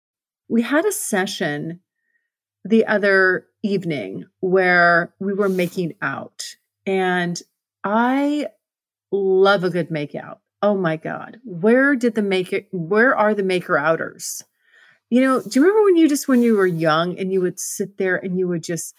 We 0.48 0.62
had 0.62 0.86
a 0.86 0.92
session 0.92 1.82
the 2.66 2.86
other 2.86 3.46
evening 3.64 4.26
where 4.40 5.14
we 5.20 5.34
were 5.34 5.50
making 5.50 5.96
out 6.02 6.44
and 6.86 7.40
I 7.84 8.48
love 9.12 9.64
a 9.64 9.70
good 9.70 9.90
makeout. 9.90 10.38
Oh 10.62 10.76
my 10.76 10.98
God. 10.98 11.40
Where 11.44 11.96
did 11.96 12.16
the 12.16 12.22
make 12.22 12.52
it, 12.52 12.68
where 12.72 13.16
are 13.16 13.34
the 13.34 13.44
maker 13.44 13.78
outers? 13.78 14.44
You 15.10 15.22
know, 15.22 15.42
do 15.42 15.60
you 15.60 15.62
remember 15.62 15.86
when 15.86 15.98
you 15.98 16.10
just, 16.10 16.28
when 16.28 16.42
you 16.42 16.56
were 16.56 16.68
young 16.68 17.18
and 17.18 17.32
you 17.32 17.42
would 17.42 17.60
sit 17.60 17.98
there 17.98 18.18
and 18.18 18.38
you 18.38 18.48
would 18.48 18.64
just 18.64 18.94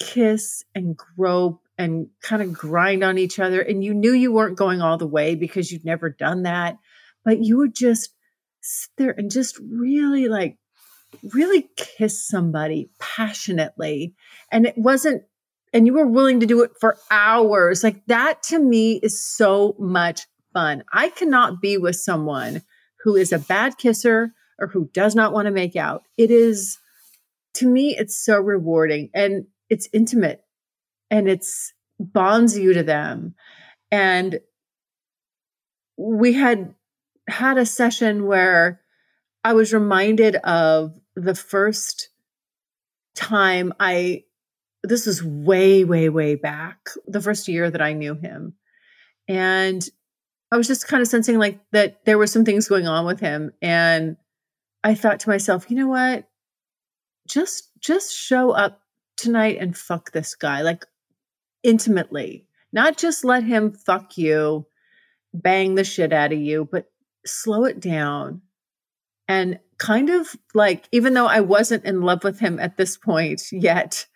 kiss 0.00 0.64
and 0.74 0.96
grope 0.96 1.60
and 1.78 2.08
kind 2.20 2.42
of 2.42 2.52
grind 2.52 3.02
on 3.04 3.18
each 3.18 3.38
other 3.38 3.60
and 3.60 3.82
you 3.82 3.94
knew 3.94 4.12
you 4.12 4.32
weren't 4.32 4.58
going 4.58 4.82
all 4.82 4.98
the 4.98 5.06
way 5.06 5.34
because 5.34 5.70
you'd 5.70 5.84
never 5.84 6.10
done 6.10 6.42
that, 6.42 6.76
but 7.24 7.42
you 7.42 7.56
would 7.58 7.74
just 7.74 8.10
sit 8.64 8.90
there 8.96 9.14
and 9.16 9.30
just 9.30 9.58
really 9.60 10.28
like 10.28 10.56
really 11.32 11.68
kiss 11.76 12.26
somebody 12.26 12.90
passionately. 12.98 14.14
And 14.50 14.66
it 14.66 14.76
wasn't 14.76 15.22
and 15.72 15.86
you 15.86 15.94
were 15.94 16.06
willing 16.06 16.40
to 16.40 16.46
do 16.46 16.62
it 16.62 16.72
for 16.80 16.96
hours. 17.10 17.82
Like 17.82 18.04
that 18.06 18.42
to 18.44 18.58
me 18.58 19.00
is 19.02 19.24
so 19.24 19.74
much 19.78 20.22
fun. 20.52 20.84
I 20.92 21.08
cannot 21.10 21.60
be 21.60 21.76
with 21.78 21.96
someone 21.96 22.62
who 23.02 23.16
is 23.16 23.32
a 23.32 23.38
bad 23.38 23.76
kisser 23.76 24.32
or 24.58 24.68
who 24.68 24.88
does 24.94 25.14
not 25.14 25.32
want 25.32 25.46
to 25.46 25.52
make 25.52 25.76
out. 25.76 26.04
It 26.16 26.30
is 26.30 26.78
to 27.54 27.66
me 27.66 27.96
it's 27.96 28.24
so 28.24 28.40
rewarding 28.40 29.10
and 29.14 29.46
it's 29.68 29.88
intimate 29.92 30.42
and 31.10 31.28
it's 31.28 31.72
bonds 31.98 32.58
you 32.58 32.72
to 32.74 32.82
them. 32.82 33.34
And 33.90 34.40
we 35.96 36.32
had 36.32 36.74
had 37.28 37.58
a 37.58 37.66
session 37.66 38.26
where 38.26 38.80
I 39.42 39.52
was 39.52 39.72
reminded 39.72 40.36
of 40.36 40.94
the 41.16 41.34
first 41.34 42.08
time 43.14 43.72
I, 43.78 44.24
this 44.82 45.06
was 45.06 45.22
way, 45.22 45.84
way, 45.84 46.08
way 46.08 46.34
back, 46.34 46.88
the 47.06 47.20
first 47.20 47.48
year 47.48 47.70
that 47.70 47.82
I 47.82 47.92
knew 47.92 48.14
him. 48.14 48.54
And 49.28 49.86
I 50.50 50.56
was 50.56 50.66
just 50.66 50.88
kind 50.88 51.00
of 51.00 51.08
sensing 51.08 51.38
like 51.38 51.60
that 51.72 52.04
there 52.04 52.18
were 52.18 52.26
some 52.26 52.44
things 52.44 52.68
going 52.68 52.86
on 52.86 53.06
with 53.06 53.20
him. 53.20 53.52
And 53.62 54.16
I 54.82 54.94
thought 54.94 55.20
to 55.20 55.30
myself, 55.30 55.70
you 55.70 55.76
know 55.76 55.88
what? 55.88 56.28
Just, 57.28 57.70
just 57.80 58.14
show 58.14 58.50
up 58.50 58.80
tonight 59.16 59.58
and 59.60 59.76
fuck 59.76 60.12
this 60.12 60.34
guy, 60.34 60.62
like 60.62 60.84
intimately, 61.62 62.46
not 62.72 62.96
just 62.96 63.24
let 63.24 63.44
him 63.44 63.72
fuck 63.72 64.18
you, 64.18 64.66
bang 65.32 65.74
the 65.74 65.84
shit 65.84 66.12
out 66.12 66.32
of 66.32 66.38
you, 66.38 66.68
but 66.70 66.86
slow 67.26 67.64
it 67.64 67.80
down 67.80 68.42
and 69.28 69.58
kind 69.78 70.10
of 70.10 70.36
like, 70.54 70.84
even 70.92 71.14
though 71.14 71.26
I 71.26 71.40
wasn't 71.40 71.84
in 71.84 72.02
love 72.02 72.24
with 72.24 72.40
him 72.40 72.58
at 72.58 72.76
this 72.76 72.96
point 72.96 73.42
yet, 73.50 74.06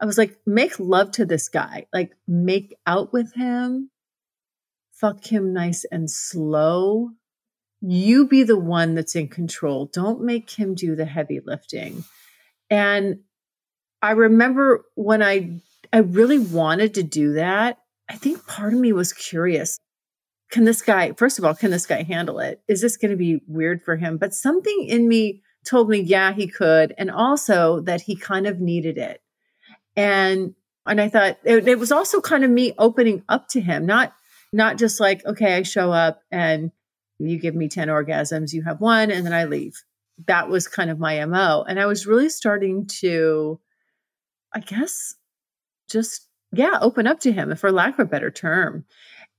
I 0.00 0.06
was 0.06 0.18
like, 0.18 0.36
make 0.46 0.78
love 0.78 1.12
to 1.12 1.24
this 1.24 1.48
guy, 1.48 1.86
like 1.92 2.12
make 2.28 2.76
out 2.86 3.12
with 3.12 3.32
him, 3.34 3.90
fuck 4.92 5.24
him 5.24 5.52
nice 5.52 5.84
and 5.90 6.10
slow. 6.10 7.10
You 7.80 8.26
be 8.26 8.42
the 8.42 8.58
one 8.58 8.94
that's 8.94 9.14
in 9.14 9.28
control. 9.28 9.86
Don't 9.86 10.22
make 10.22 10.50
him 10.50 10.74
do 10.74 10.96
the 10.96 11.04
heavy 11.04 11.40
lifting. 11.44 12.04
And 12.68 13.20
I 14.02 14.12
remember 14.12 14.84
when 14.94 15.22
I 15.22 15.60
I 15.92 15.98
really 15.98 16.38
wanted 16.38 16.94
to 16.94 17.02
do 17.02 17.34
that. 17.34 17.78
I 18.08 18.16
think 18.16 18.46
part 18.46 18.72
of 18.72 18.80
me 18.80 18.92
was 18.92 19.12
curious 19.12 19.78
can 20.50 20.64
this 20.64 20.82
guy, 20.82 21.12
first 21.12 21.38
of 21.38 21.44
all, 21.44 21.54
can 21.54 21.70
this 21.70 21.86
guy 21.86 22.02
handle 22.02 22.38
it? 22.38 22.62
Is 22.68 22.80
this 22.80 22.96
going 22.96 23.10
to 23.10 23.16
be 23.16 23.40
weird 23.46 23.82
for 23.82 23.96
him? 23.96 24.16
But 24.16 24.34
something 24.34 24.86
in 24.88 25.08
me 25.08 25.42
told 25.64 25.88
me, 25.88 25.98
yeah, 25.98 26.32
he 26.32 26.46
could. 26.46 26.94
And 26.96 27.10
also 27.10 27.80
that 27.80 28.02
he 28.02 28.16
kind 28.16 28.46
of 28.46 28.60
needed 28.60 28.98
it. 28.98 29.20
And, 29.96 30.54
and 30.86 31.00
I 31.00 31.08
thought 31.08 31.38
it, 31.44 31.66
it 31.66 31.78
was 31.78 31.90
also 31.90 32.20
kind 32.20 32.44
of 32.44 32.50
me 32.50 32.72
opening 32.78 33.24
up 33.28 33.48
to 33.50 33.60
him, 33.60 33.86
not, 33.86 34.14
not 34.52 34.78
just 34.78 35.00
like, 35.00 35.24
okay, 35.26 35.56
I 35.56 35.62
show 35.62 35.90
up 35.90 36.20
and 36.30 36.70
you 37.18 37.38
give 37.38 37.54
me 37.54 37.68
10 37.68 37.88
orgasms, 37.88 38.52
you 38.52 38.62
have 38.62 38.80
one, 38.80 39.10
and 39.10 39.24
then 39.26 39.32
I 39.32 39.44
leave. 39.44 39.82
That 40.26 40.48
was 40.48 40.68
kind 40.68 40.90
of 40.90 40.98
my 40.98 41.24
MO. 41.24 41.64
And 41.66 41.80
I 41.80 41.86
was 41.86 42.06
really 42.06 42.28
starting 42.28 42.86
to, 43.00 43.58
I 44.54 44.60
guess, 44.60 45.14
just, 45.90 46.28
yeah, 46.52 46.78
open 46.80 47.06
up 47.06 47.20
to 47.20 47.32
him, 47.32 47.54
for 47.56 47.72
lack 47.72 47.94
of 47.94 48.06
a 48.06 48.08
better 48.08 48.30
term. 48.30 48.84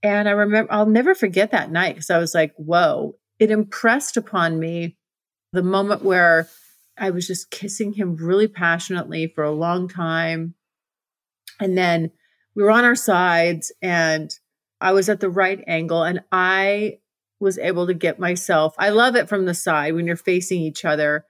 And 0.04 0.30
I 0.30 0.32
remember, 0.32 0.72
I'll 0.72 0.86
never 0.86 1.16
forget 1.16 1.52
that 1.52 1.72
night 1.72 1.96
because 1.96 2.10
I 2.10 2.20
was 2.20 2.34
like, 2.36 2.54
whoa, 2.56 3.16
it 3.40 3.52
impressed 3.52 4.18
upon 4.18 4.60
me 4.60 4.98
the 5.54 5.64
moment 5.64 6.04
where 6.04 6.48
I 6.98 7.12
was 7.12 7.28
just 7.28 7.52
kissing 7.52 7.94
him 7.94 8.16
really 8.16 8.48
passionately 8.48 9.28
for 9.28 9.44
a 9.44 9.52
long 9.52 9.88
time. 9.88 10.56
And 11.60 11.78
then 11.78 12.12
we 12.56 12.64
were 12.64 12.72
on 12.72 12.86
our 12.86 12.96
sides 12.96 13.72
and 13.82 14.32
I 14.82 14.92
was 14.94 15.10
at 15.10 15.20
the 15.20 15.30
right 15.30 15.64
angle 15.68 16.04
and 16.04 16.22
I 16.32 17.00
was 17.40 17.58
able 17.58 17.88
to 17.88 17.94
get 17.94 18.20
myself. 18.20 18.74
I 18.78 18.90
love 18.90 19.16
it 19.16 19.30
from 19.30 19.46
the 19.46 19.54
side 19.54 19.94
when 19.94 20.08
you're 20.08 20.16
facing 20.16 20.62
each 20.62 20.86
other. 20.86 21.26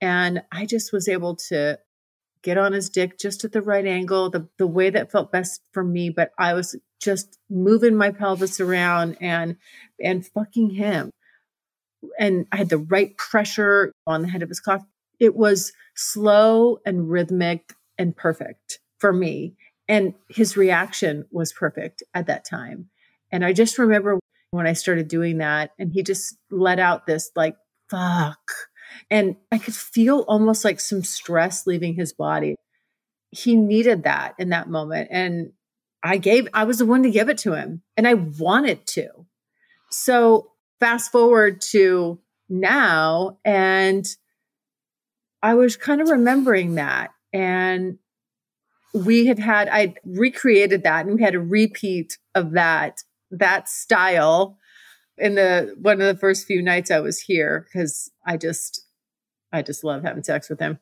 And 0.00 0.42
I 0.52 0.66
just 0.66 0.92
was 0.92 1.08
able 1.08 1.36
to 1.48 1.78
get 2.42 2.58
on 2.58 2.72
his 2.72 2.90
dick 2.90 3.18
just 3.18 3.44
at 3.44 3.52
the 3.52 3.62
right 3.62 3.86
angle, 3.86 4.30
the, 4.30 4.48
the 4.58 4.66
way 4.66 4.90
that 4.90 5.10
felt 5.10 5.32
best 5.32 5.62
for 5.72 5.82
me. 5.82 6.10
But 6.10 6.32
I 6.38 6.52
was 6.52 6.76
just 7.00 7.38
moving 7.50 7.96
my 7.96 8.10
pelvis 8.10 8.60
around 8.60 9.16
and 9.20 9.56
and 10.02 10.26
fucking 10.26 10.70
him. 10.70 11.10
And 12.18 12.46
I 12.52 12.56
had 12.56 12.68
the 12.68 12.78
right 12.78 13.16
pressure 13.16 13.92
on 14.06 14.22
the 14.22 14.28
head 14.28 14.42
of 14.42 14.48
his 14.48 14.60
cock. 14.60 14.82
It 15.18 15.34
was 15.34 15.72
slow 15.94 16.78
and 16.84 17.10
rhythmic 17.10 17.72
and 17.98 18.16
perfect 18.16 18.78
for 18.98 19.12
me. 19.12 19.54
And 19.88 20.14
his 20.28 20.56
reaction 20.56 21.26
was 21.30 21.52
perfect 21.52 22.02
at 22.12 22.26
that 22.26 22.44
time. 22.44 22.90
And 23.32 23.44
I 23.44 23.52
just 23.52 23.78
remember 23.78 24.18
when 24.50 24.66
I 24.66 24.74
started 24.74 25.08
doing 25.08 25.38
that, 25.38 25.70
and 25.78 25.92
he 25.92 26.02
just 26.02 26.36
let 26.50 26.78
out 26.78 27.06
this 27.06 27.30
like, 27.34 27.56
fuck 27.90 28.52
and 29.10 29.36
I 29.52 29.58
could 29.58 29.74
feel 29.74 30.24
almost 30.28 30.64
like 30.64 30.80
some 30.80 31.02
stress 31.02 31.66
leaving 31.66 31.94
his 31.94 32.12
body. 32.12 32.56
He 33.30 33.56
needed 33.56 34.04
that 34.04 34.34
in 34.38 34.50
that 34.50 34.68
moment. 34.68 35.08
And 35.10 35.52
I 36.06 36.18
gave, 36.18 36.48
I 36.54 36.64
was 36.64 36.78
the 36.78 36.86
one 36.86 37.02
to 37.02 37.10
give 37.10 37.28
it 37.28 37.38
to 37.38 37.54
him 37.54 37.82
and 37.96 38.06
I 38.06 38.14
wanted 38.14 38.86
to. 38.88 39.08
So 39.90 40.52
fast 40.80 41.12
forward 41.12 41.60
to 41.72 42.20
now, 42.48 43.38
and 43.44 44.06
I 45.42 45.54
was 45.54 45.76
kind 45.76 46.00
of 46.00 46.08
remembering 46.08 46.76
that. 46.76 47.10
And 47.32 47.98
we 48.94 49.26
had 49.26 49.38
had, 49.38 49.68
I 49.68 49.94
recreated 50.04 50.84
that 50.84 51.06
and 51.06 51.16
we 51.16 51.22
had 51.22 51.34
a 51.34 51.40
repeat 51.40 52.18
of 52.34 52.52
that, 52.52 53.02
that 53.30 53.68
style 53.68 54.58
in 55.18 55.34
the 55.34 55.74
one 55.80 56.00
of 56.00 56.06
the 56.06 56.20
first 56.20 56.46
few 56.46 56.62
nights 56.62 56.90
I 56.90 57.00
was 57.00 57.20
here 57.20 57.66
because 57.66 58.10
I 58.26 58.36
just 58.36 58.84
I 59.52 59.62
just 59.62 59.84
love 59.84 60.02
having 60.02 60.22
sex 60.22 60.50
with 60.50 60.60
him, 60.60 60.78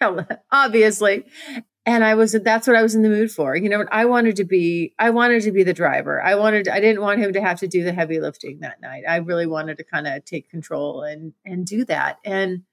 obviously. 0.50 1.24
And 1.86 2.02
I 2.02 2.16
was 2.16 2.32
that's 2.32 2.66
what 2.66 2.76
I 2.76 2.82
was 2.82 2.96
in 2.96 3.02
the 3.02 3.08
mood 3.08 3.30
for. 3.30 3.56
You 3.56 3.68
know, 3.68 3.84
I 3.92 4.04
wanted 4.04 4.36
to 4.36 4.44
be 4.44 4.92
I 4.98 5.10
wanted 5.10 5.42
to 5.42 5.52
be 5.52 5.62
the 5.62 5.72
driver. 5.72 6.20
I 6.20 6.34
wanted 6.34 6.68
I 6.68 6.80
didn't 6.80 7.00
want 7.00 7.20
him 7.20 7.32
to 7.32 7.40
have 7.40 7.60
to 7.60 7.68
do 7.68 7.84
the 7.84 7.92
heavy 7.92 8.20
lifting 8.20 8.58
that 8.60 8.80
night. 8.80 9.04
I 9.08 9.16
really 9.16 9.46
wanted 9.46 9.78
to 9.78 9.84
kind 9.84 10.08
of 10.08 10.24
take 10.24 10.50
control 10.50 11.02
and 11.02 11.32
and 11.44 11.64
do 11.64 11.84
that. 11.84 12.18
And 12.24 12.64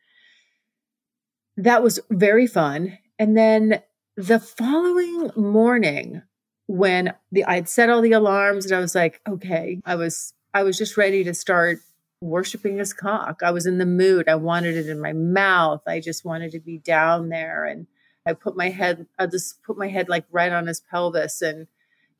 that 1.55 1.83
was 1.83 1.99
very 2.09 2.47
fun. 2.47 2.97
And 3.19 3.37
then 3.37 3.81
the 4.17 4.39
following 4.39 5.29
morning 5.35 6.23
when 6.65 7.13
the 7.31 7.45
I'd 7.45 7.69
set 7.69 7.91
all 7.91 8.01
the 8.01 8.13
alarms 8.13 8.65
and 8.65 8.73
I 8.73 8.79
was 8.79 8.95
like, 8.95 9.21
okay, 9.29 9.79
I 9.85 9.95
was 9.95 10.33
I 10.55 10.63
was 10.63 10.75
just 10.75 10.97
ready 10.97 11.23
to 11.23 11.35
start 11.35 11.77
worshiping 12.19 12.77
his 12.77 12.93
cock. 12.93 13.41
I 13.43 13.51
was 13.51 13.67
in 13.67 13.77
the 13.77 13.85
mood. 13.85 14.27
I 14.27 14.35
wanted 14.35 14.75
it 14.75 14.87
in 14.87 14.99
my 14.99 15.13
mouth. 15.13 15.83
I 15.85 15.99
just 15.99 16.25
wanted 16.25 16.51
to 16.53 16.59
be 16.59 16.79
down 16.79 17.29
there 17.29 17.65
and 17.65 17.85
I 18.25 18.33
put 18.33 18.55
my 18.55 18.69
head, 18.69 19.05
I'll 19.19 19.27
just 19.27 19.61
put 19.63 19.77
my 19.77 19.87
head 19.87 20.09
like 20.09 20.25
right 20.31 20.51
on 20.51 20.67
his 20.67 20.79
pelvis 20.79 21.41
and 21.41 21.67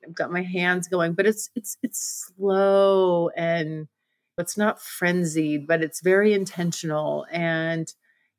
I've 0.05 0.15
got 0.15 0.31
my 0.31 0.43
hands 0.43 0.87
going, 0.87 1.13
but 1.13 1.25
it's, 1.25 1.49
it's, 1.55 1.77
it's 1.81 2.27
slow 2.35 3.29
and 3.29 3.87
it's 4.37 4.57
not 4.57 4.81
frenzied, 4.81 5.65
but 5.65 5.81
it's 5.81 6.01
very 6.01 6.33
intentional. 6.33 7.25
And 7.31 7.91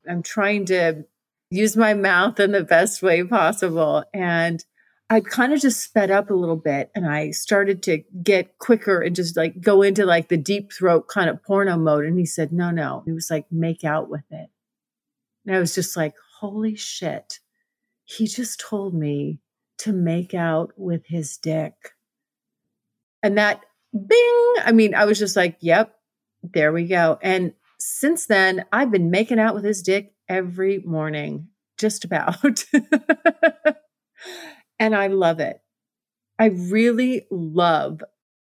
I'm 0.09 0.23
trying 0.23 0.67
to 0.67 1.05
use 1.51 1.77
my 1.77 1.95
mouth 1.95 2.39
in 2.39 2.53
the 2.53 2.65
best 2.65 3.03
way 3.03 3.25
possible. 3.25 4.05
And 4.13 4.63
I 5.09 5.21
kind 5.21 5.53
of 5.53 5.61
just 5.61 5.81
sped 5.81 6.11
up 6.11 6.31
a 6.31 6.35
little 6.35 6.57
bit 6.57 6.91
and 6.95 7.07
I 7.07 7.31
started 7.31 7.83
to 7.85 8.03
get 8.23 8.59
quicker 8.59 9.01
and 9.01 9.17
just 9.17 9.37
like 9.37 9.61
go 9.61 9.81
into 9.83 10.05
like 10.05 10.29
the 10.29 10.37
deep 10.37 10.73
throat 10.73 11.09
kind 11.09 11.31
of 11.31 11.43
porno 11.43 11.79
mode. 11.79 12.05
And 12.05 12.19
he 12.19 12.27
said, 12.27 12.53
no, 12.53 12.71
no. 12.71 13.03
He 13.07 13.13
was 13.13 13.31
like, 13.31 13.47
make 13.51 13.85
out 13.85 14.11
with 14.11 14.25
it. 14.31 14.51
And 15.47 15.57
I 15.57 15.61
was 15.61 15.75
just 15.75 15.97
like, 15.97 16.15
holy 16.41 16.75
shit 16.77 17.39
he 18.05 18.27
just 18.27 18.61
told 18.61 18.95
me 18.95 19.41
to 19.79 19.93
make 19.93 20.35
out 20.35 20.73
with 20.77 21.07
his 21.07 21.37
dick. 21.37 21.75
And 23.23 23.39
that 23.39 23.61
bing, 23.93 24.55
I 24.65 24.73
mean, 24.73 24.95
I 24.95 25.05
was 25.05 25.19
just 25.19 25.37
like, 25.37 25.57
yep, 25.61 25.95
there 26.43 26.73
we 26.73 26.87
go. 26.87 27.19
And 27.23 27.55
since 27.79 28.27
then, 28.27 28.65
I've 28.73 28.91
been 28.91 29.11
making 29.11 29.39
out 29.39 29.55
with 29.55 29.65
his 29.65 29.83
dick 29.83 30.13
every 30.29 30.79
morning, 30.81 31.49
just 31.79 32.05
about. 32.05 32.65
and 34.79 34.95
I 34.95 35.09
love 35.09 35.41
it. 35.41 35.61
I 36.39 36.47
really 36.47 37.27
love 37.31 38.03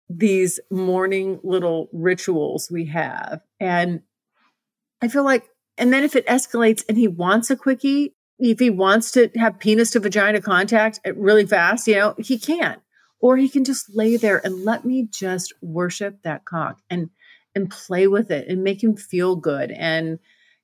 these 0.09 0.59
morning 0.71 1.39
little 1.43 1.89
rituals 1.91 2.69
we 2.71 2.85
have. 2.85 3.41
And 3.59 4.01
I 5.01 5.07
feel 5.07 5.23
like, 5.23 5.47
and 5.77 5.91
then 5.91 6.03
if 6.03 6.15
it 6.15 6.27
escalates 6.27 6.83
and 6.87 6.97
he 6.97 7.07
wants 7.07 7.49
a 7.49 7.55
quickie, 7.55 8.15
if 8.39 8.59
he 8.59 8.69
wants 8.69 9.11
to 9.11 9.29
have 9.35 9.59
penis 9.59 9.91
to 9.91 9.99
vagina 9.99 10.41
contact 10.41 10.99
uh, 11.05 11.13
really 11.15 11.45
fast, 11.45 11.87
you 11.87 11.95
know, 11.95 12.15
he 12.17 12.37
can. 12.37 12.77
Or 13.19 13.37
he 13.37 13.47
can 13.47 13.63
just 13.63 13.95
lay 13.95 14.17
there 14.17 14.45
and 14.45 14.65
let 14.65 14.83
me 14.83 15.07
just 15.09 15.53
worship 15.61 16.23
that 16.23 16.43
cock 16.43 16.79
and 16.89 17.09
and 17.55 17.69
play 17.69 18.07
with 18.07 18.31
it 18.31 18.47
and 18.47 18.63
make 18.63 18.83
him 18.83 18.97
feel 18.97 19.35
good 19.35 19.71
and 19.71 20.19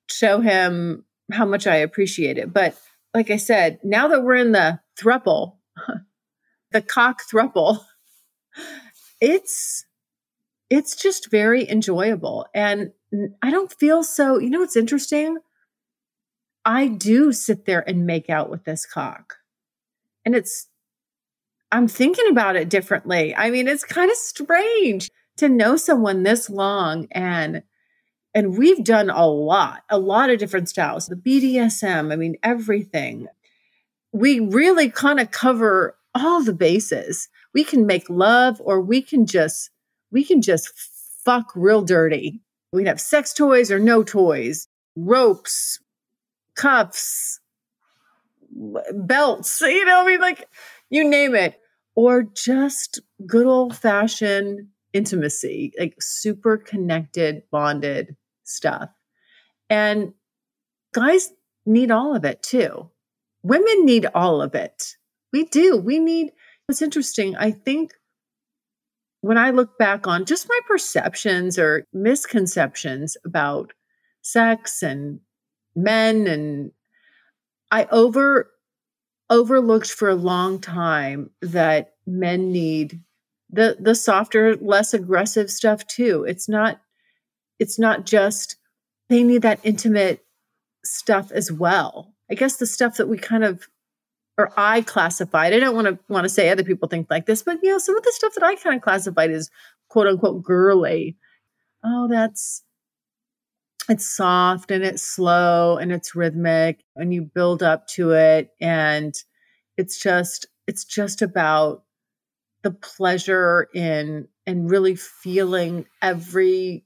show 0.08 0.40
him 0.40 1.04
how 1.32 1.46
much 1.46 1.66
I 1.66 1.76
appreciate 1.76 2.36
it. 2.36 2.52
But 2.52 2.76
like 3.14 3.30
I 3.30 3.36
said, 3.36 3.78
now 3.84 4.08
that 4.08 4.24
we're 4.24 4.34
in 4.34 4.52
the 4.52 4.80
thruple, 5.00 5.56
the 6.72 6.82
cock 6.82 7.22
thruple, 7.32 7.84
it's 9.20 9.86
it's 10.68 10.94
just 10.94 11.30
very 11.30 11.68
enjoyable. 11.68 12.46
And 12.54 12.92
I 13.42 13.50
don't 13.50 13.72
feel 13.72 14.04
so, 14.04 14.38
you 14.38 14.50
know 14.50 14.62
it's 14.62 14.76
interesting? 14.76 15.38
I 16.64 16.88
do 16.88 17.32
sit 17.32 17.64
there 17.66 17.88
and 17.88 18.06
make 18.06 18.28
out 18.28 18.50
with 18.50 18.64
this 18.64 18.86
cock. 18.86 19.36
And 20.24 20.34
it's, 20.34 20.66
I'm 21.72 21.88
thinking 21.88 22.28
about 22.30 22.56
it 22.56 22.68
differently. 22.68 23.34
I 23.34 23.50
mean, 23.50 23.68
it's 23.68 23.84
kind 23.84 24.10
of 24.10 24.16
strange 24.16 25.10
to 25.38 25.48
know 25.48 25.76
someone 25.76 26.22
this 26.22 26.50
long 26.50 27.08
and 27.12 27.62
and 28.32 28.56
we've 28.56 28.84
done 28.84 29.10
a 29.10 29.26
lot, 29.26 29.82
a 29.90 29.98
lot 29.98 30.30
of 30.30 30.38
different 30.38 30.68
styles. 30.68 31.06
The 31.06 31.16
BDSM, 31.16 32.12
I 32.12 32.16
mean, 32.16 32.36
everything. 32.44 33.26
We 34.12 34.38
really 34.38 34.88
kind 34.88 35.18
of 35.18 35.32
cover 35.32 35.96
all 36.14 36.42
the 36.42 36.52
bases. 36.52 37.28
We 37.54 37.64
can 37.64 37.86
make 37.86 38.08
love 38.08 38.60
or 38.64 38.80
we 38.80 39.02
can 39.02 39.26
just 39.26 39.70
we 40.12 40.24
can 40.24 40.42
just 40.42 40.70
fuck 41.24 41.52
real 41.54 41.82
dirty. 41.82 42.40
We 42.72 42.84
have 42.84 43.00
sex 43.00 43.32
toys 43.32 43.70
or 43.70 43.78
no 43.78 44.02
toys, 44.02 44.68
ropes, 44.96 45.80
cuffs, 46.60 47.40
belts, 48.92 49.62
you 49.62 49.84
know, 49.86 50.02
I 50.02 50.06
mean, 50.06 50.20
like 50.20 50.46
you 50.90 51.08
name 51.08 51.34
it, 51.34 51.58
or 51.94 52.22
just 52.22 53.00
good 53.26 53.46
old 53.46 53.74
fashioned 53.74 54.68
intimacy, 54.92 55.72
like 55.78 55.94
super 56.00 56.58
connected, 56.58 57.44
bonded 57.50 58.14
stuff. 58.44 58.90
And 59.70 60.12
guys 60.92 61.32
need 61.64 61.90
all 61.90 62.14
of 62.14 62.26
it 62.26 62.42
too. 62.42 62.90
Women 63.42 63.86
need 63.86 64.06
all 64.14 64.42
of 64.42 64.54
it. 64.54 64.96
We 65.32 65.44
do. 65.44 65.78
We 65.78 65.98
need, 65.98 66.32
it's 66.68 66.82
interesting. 66.82 67.36
I 67.36 67.52
think 67.52 67.92
when 69.22 69.38
I 69.38 69.50
look 69.50 69.78
back 69.78 70.06
on 70.06 70.26
just 70.26 70.46
my 70.46 70.60
perceptions 70.68 71.58
or 71.58 71.86
misconceptions 71.94 73.16
about 73.24 73.72
sex 74.20 74.82
and 74.82 75.20
men 75.74 76.26
and 76.26 76.72
I 77.70 77.86
over 77.90 78.50
overlooked 79.28 79.90
for 79.90 80.08
a 80.08 80.14
long 80.14 80.60
time 80.60 81.30
that 81.40 81.94
men 82.06 82.50
need 82.50 83.00
the 83.50 83.76
the 83.78 83.94
softer 83.94 84.56
less 84.56 84.94
aggressive 84.94 85.50
stuff 85.50 85.86
too. 85.86 86.24
It's 86.24 86.48
not 86.48 86.80
it's 87.58 87.78
not 87.78 88.06
just 88.06 88.56
they 89.08 89.22
need 89.22 89.42
that 89.42 89.60
intimate 89.62 90.24
stuff 90.84 91.30
as 91.32 91.50
well. 91.50 92.14
I 92.30 92.34
guess 92.34 92.56
the 92.56 92.66
stuff 92.66 92.96
that 92.96 93.08
we 93.08 93.18
kind 93.18 93.44
of 93.44 93.68
or 94.40 94.52
i 94.56 94.80
classified 94.80 95.52
i 95.52 95.58
don't 95.58 95.74
want 95.74 95.86
to 95.86 95.98
want 96.12 96.24
to 96.24 96.28
say 96.28 96.48
other 96.48 96.64
people 96.64 96.88
think 96.88 97.08
like 97.10 97.26
this 97.26 97.42
but 97.42 97.58
you 97.62 97.70
know 97.70 97.78
some 97.78 97.96
of 97.96 98.02
the 98.02 98.12
stuff 98.12 98.32
that 98.34 98.42
i 98.42 98.54
kind 98.56 98.76
of 98.76 98.82
classified 98.82 99.30
as 99.30 99.50
quote 99.88 100.06
unquote 100.06 100.42
girly 100.42 101.16
oh 101.84 102.08
that's 102.08 102.62
it's 103.88 104.06
soft 104.06 104.70
and 104.70 104.84
it's 104.84 105.02
slow 105.02 105.76
and 105.76 105.92
it's 105.92 106.14
rhythmic 106.14 106.84
and 106.96 107.12
you 107.12 107.22
build 107.22 107.62
up 107.62 107.86
to 107.88 108.12
it 108.12 108.50
and 108.60 109.14
it's 109.76 109.98
just 109.98 110.46
it's 110.66 110.84
just 110.84 111.22
about 111.22 111.84
the 112.62 112.70
pleasure 112.70 113.68
in 113.74 114.28
and 114.46 114.70
really 114.70 114.94
feeling 114.94 115.86
every 116.02 116.84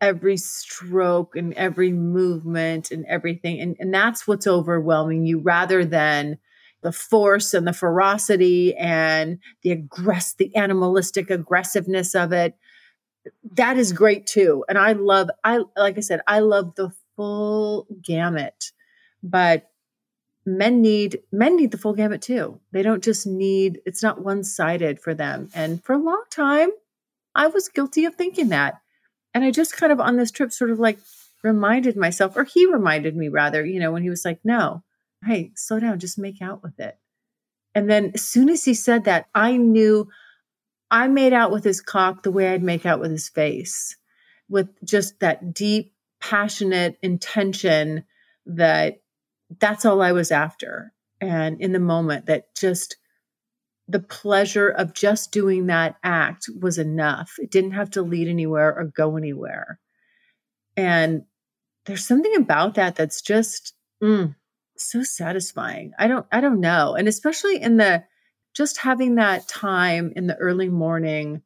every 0.00 0.36
stroke 0.36 1.34
and 1.34 1.54
every 1.54 1.92
movement 1.92 2.90
and 2.90 3.04
everything 3.06 3.60
and, 3.60 3.76
and 3.80 3.92
that's 3.92 4.28
what's 4.28 4.46
overwhelming 4.46 5.26
you 5.26 5.38
rather 5.38 5.84
than 5.84 6.38
the 6.82 6.92
force 6.92 7.54
and 7.54 7.66
the 7.66 7.72
ferocity 7.72 8.76
and 8.76 9.38
the 9.62 9.74
aggress 9.74 10.36
the 10.36 10.54
animalistic 10.54 11.30
aggressiveness 11.30 12.14
of 12.14 12.32
it 12.32 12.54
that 13.54 13.78
is 13.78 13.92
great 13.92 14.26
too. 14.26 14.64
And 14.68 14.78
I 14.78 14.92
love, 14.92 15.30
I, 15.44 15.60
like 15.76 15.98
I 15.98 16.00
said, 16.00 16.20
I 16.26 16.40
love 16.40 16.74
the 16.74 16.90
full 17.16 17.86
gamut, 18.02 18.72
but 19.22 19.70
men 20.46 20.80
need, 20.80 21.20
men 21.32 21.56
need 21.56 21.70
the 21.70 21.78
full 21.78 21.94
gamut 21.94 22.22
too. 22.22 22.60
They 22.72 22.82
don't 22.82 23.02
just 23.02 23.26
need, 23.26 23.80
it's 23.84 24.02
not 24.02 24.22
one 24.22 24.44
sided 24.44 25.00
for 25.00 25.14
them. 25.14 25.48
And 25.54 25.82
for 25.84 25.94
a 25.94 25.98
long 25.98 26.24
time, 26.30 26.70
I 27.34 27.48
was 27.48 27.68
guilty 27.68 28.04
of 28.04 28.14
thinking 28.14 28.48
that. 28.48 28.80
And 29.34 29.44
I 29.44 29.50
just 29.50 29.76
kind 29.76 29.92
of 29.92 30.00
on 30.00 30.16
this 30.16 30.30
trip 30.30 30.52
sort 30.52 30.70
of 30.70 30.78
like 30.78 30.98
reminded 31.42 31.96
myself, 31.96 32.36
or 32.36 32.44
he 32.44 32.66
reminded 32.66 33.14
me 33.14 33.28
rather, 33.28 33.64
you 33.64 33.78
know, 33.78 33.92
when 33.92 34.02
he 34.02 34.10
was 34.10 34.24
like, 34.24 34.40
no, 34.42 34.82
hey, 35.24 35.52
slow 35.54 35.78
down, 35.80 35.98
just 35.98 36.18
make 36.18 36.40
out 36.40 36.62
with 36.62 36.80
it. 36.80 36.98
And 37.74 37.88
then 37.88 38.12
as 38.14 38.22
soon 38.22 38.48
as 38.48 38.64
he 38.64 38.74
said 38.74 39.04
that, 39.04 39.28
I 39.34 39.56
knew 39.56 40.08
I 40.90 41.08
made 41.08 41.32
out 41.32 41.50
with 41.50 41.64
his 41.64 41.80
cock 41.80 42.22
the 42.22 42.30
way 42.30 42.48
I'd 42.48 42.62
make 42.62 42.86
out 42.86 43.00
with 43.00 43.10
his 43.10 43.28
face, 43.28 43.96
with 44.48 44.68
just 44.84 45.20
that 45.20 45.54
deep, 45.54 45.94
passionate 46.20 46.98
intention 47.02 48.04
that 48.46 49.02
that's 49.60 49.84
all 49.84 50.00
I 50.00 50.12
was 50.12 50.30
after. 50.30 50.92
And 51.20 51.60
in 51.60 51.72
the 51.72 51.80
moment, 51.80 52.26
that 52.26 52.54
just 52.54 52.96
the 53.88 54.00
pleasure 54.00 54.68
of 54.68 54.92
just 54.92 55.32
doing 55.32 55.66
that 55.66 55.96
act 56.04 56.48
was 56.60 56.78
enough. 56.78 57.34
It 57.38 57.50
didn't 57.50 57.72
have 57.72 57.90
to 57.92 58.02
lead 58.02 58.28
anywhere 58.28 58.74
or 58.74 58.84
go 58.84 59.16
anywhere. 59.16 59.80
And 60.76 61.22
there's 61.86 62.06
something 62.06 62.36
about 62.36 62.74
that 62.74 62.96
that's 62.96 63.22
just 63.22 63.74
mm, 64.02 64.34
so 64.76 65.02
satisfying. 65.02 65.92
I 65.98 66.06
don't, 66.06 66.26
I 66.30 66.40
don't 66.40 66.60
know. 66.60 66.94
And 66.94 67.08
especially 67.08 67.60
in 67.60 67.78
the 67.78 68.04
just 68.54 68.78
having 68.78 69.16
that 69.16 69.48
time 69.48 70.12
in 70.16 70.26
the 70.26 70.36
early 70.36 70.68
morning 70.68 71.42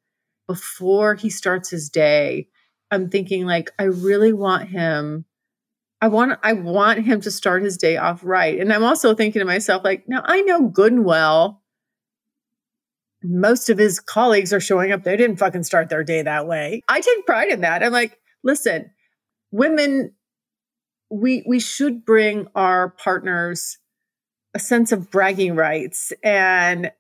before 0.47 1.15
he 1.15 1.31
starts 1.31 1.71
his 1.71 1.91
day, 1.91 2.49
I'm 2.91 3.09
thinking 3.11 3.47
like 3.47 3.71
I 3.79 3.85
really 3.85 4.33
want 4.33 4.69
him 4.69 5.25
I 6.01 6.09
want 6.09 6.39
I 6.43 6.53
want 6.55 7.05
him 7.05 7.21
to 7.21 7.31
start 7.31 7.63
his 7.63 7.77
day 7.77 7.97
off 7.97 8.21
right. 8.25 8.59
And 8.59 8.73
I'm 8.73 8.83
also 8.83 9.15
thinking 9.15 9.39
to 9.39 9.47
myself, 9.47 9.85
like, 9.85 10.09
now 10.09 10.23
I 10.25 10.41
know 10.41 10.69
good 10.69 10.93
and 10.93 11.05
well 11.05 11.63
most 13.25 13.71
of 13.71 13.79
his 13.79 14.01
colleagues 14.01 14.53
are 14.53 14.61
showing 14.61 14.93
up. 14.93 15.05
They 15.05 15.17
didn't 15.17 15.37
fucking 15.37 15.63
start 15.63 15.89
their 15.89 16.05
day 16.05 16.23
that 16.23 16.47
way. 16.47 16.83
I 16.89 17.01
take 17.01 17.25
pride 17.25 17.51
in 17.51 17.61
that. 17.61 17.83
I'm 17.83 17.93
like, 17.93 18.19
listen, 18.43 18.91
women, 19.51 20.13
we 21.11 21.45
we 21.47 21.61
should 21.61 22.05
bring 22.05 22.49
our 22.55 22.91
partners 22.91 23.79
a 24.55 24.59
sense 24.59 24.93
of 24.93 25.11
bragging 25.11 25.55
rights 25.57 26.13
and 26.23 26.93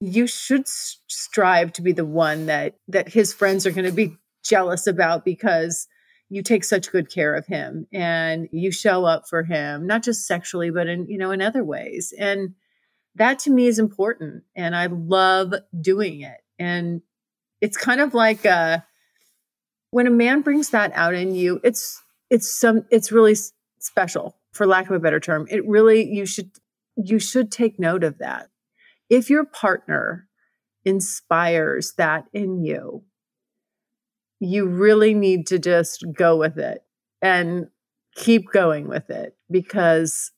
you 0.00 0.26
should 0.26 0.66
strive 0.66 1.72
to 1.74 1.82
be 1.82 1.92
the 1.92 2.04
one 2.04 2.46
that 2.46 2.76
that 2.88 3.08
his 3.08 3.34
friends 3.34 3.66
are 3.66 3.70
going 3.70 3.84
to 3.84 3.92
be 3.92 4.16
jealous 4.44 4.86
about 4.86 5.24
because 5.24 5.86
you 6.28 6.42
take 6.42 6.64
such 6.64 6.92
good 6.92 7.12
care 7.12 7.34
of 7.34 7.46
him 7.46 7.86
and 7.92 8.48
you 8.52 8.70
show 8.70 9.04
up 9.04 9.24
for 9.28 9.42
him 9.42 9.86
not 9.86 10.02
just 10.02 10.26
sexually 10.26 10.70
but 10.70 10.86
in 10.86 11.06
you 11.08 11.18
know 11.18 11.30
in 11.30 11.42
other 11.42 11.64
ways. 11.64 12.14
And 12.18 12.54
that 13.16 13.40
to 13.40 13.50
me 13.50 13.66
is 13.66 13.78
important 13.80 14.44
and 14.54 14.74
i 14.74 14.86
love 14.86 15.52
doing 15.80 16.20
it. 16.20 16.38
And 16.58 17.02
it's 17.60 17.76
kind 17.76 18.00
of 18.00 18.14
like 18.14 18.46
uh 18.46 18.78
when 19.90 20.06
a 20.06 20.10
man 20.10 20.40
brings 20.42 20.70
that 20.70 20.92
out 20.94 21.14
in 21.14 21.34
you 21.34 21.60
it's 21.64 22.00
it's 22.30 22.50
some 22.50 22.86
it's 22.90 23.12
really 23.12 23.36
special 23.80 24.36
for 24.52 24.66
lack 24.66 24.86
of 24.86 24.92
a 24.92 25.00
better 25.00 25.20
term. 25.20 25.46
It 25.50 25.66
really 25.66 26.08
you 26.08 26.26
should 26.26 26.50
you 27.04 27.18
should 27.18 27.50
take 27.50 27.78
note 27.78 28.04
of 28.04 28.18
that 28.18 28.48
if 29.08 29.30
your 29.30 29.44
partner 29.44 30.28
inspires 30.84 31.92
that 31.96 32.24
in 32.32 32.64
you 32.64 33.04
you 34.40 34.66
really 34.66 35.12
need 35.12 35.46
to 35.46 35.58
just 35.58 36.04
go 36.16 36.36
with 36.36 36.58
it 36.58 36.82
and 37.20 37.68
keep 38.16 38.50
going 38.50 38.88
with 38.88 39.10
it 39.10 39.36
because 39.50 40.32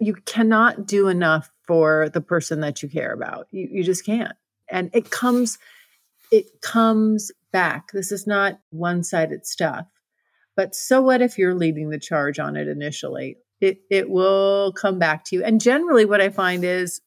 you 0.00 0.14
cannot 0.24 0.86
do 0.86 1.08
enough 1.08 1.50
for 1.66 2.08
the 2.08 2.20
person 2.20 2.60
that 2.60 2.82
you 2.82 2.88
care 2.88 3.12
about. 3.12 3.46
You, 3.50 3.68
you 3.70 3.84
just 3.84 4.06
can't. 4.06 4.36
And 4.70 4.90
it 4.94 5.10
comes, 5.10 5.58
it 6.30 6.46
comes 6.62 7.30
back. 7.52 7.88
This 7.92 8.12
is 8.12 8.26
not 8.26 8.58
one-sided 8.70 9.46
stuff. 9.46 9.86
But 10.56 10.74
so 10.74 11.02
what 11.02 11.20
if 11.20 11.36
you're 11.36 11.54
leading 11.54 11.90
the 11.90 11.98
charge 11.98 12.38
on 12.38 12.56
it 12.56 12.68
initially? 12.68 13.36
It 13.60 13.80
it 13.90 14.10
will 14.10 14.72
come 14.72 14.98
back 14.98 15.24
to 15.26 15.36
you. 15.36 15.44
And 15.44 15.60
generally 15.60 16.04
what 16.04 16.20
I 16.20 16.28
find 16.28 16.64
is 16.64 17.00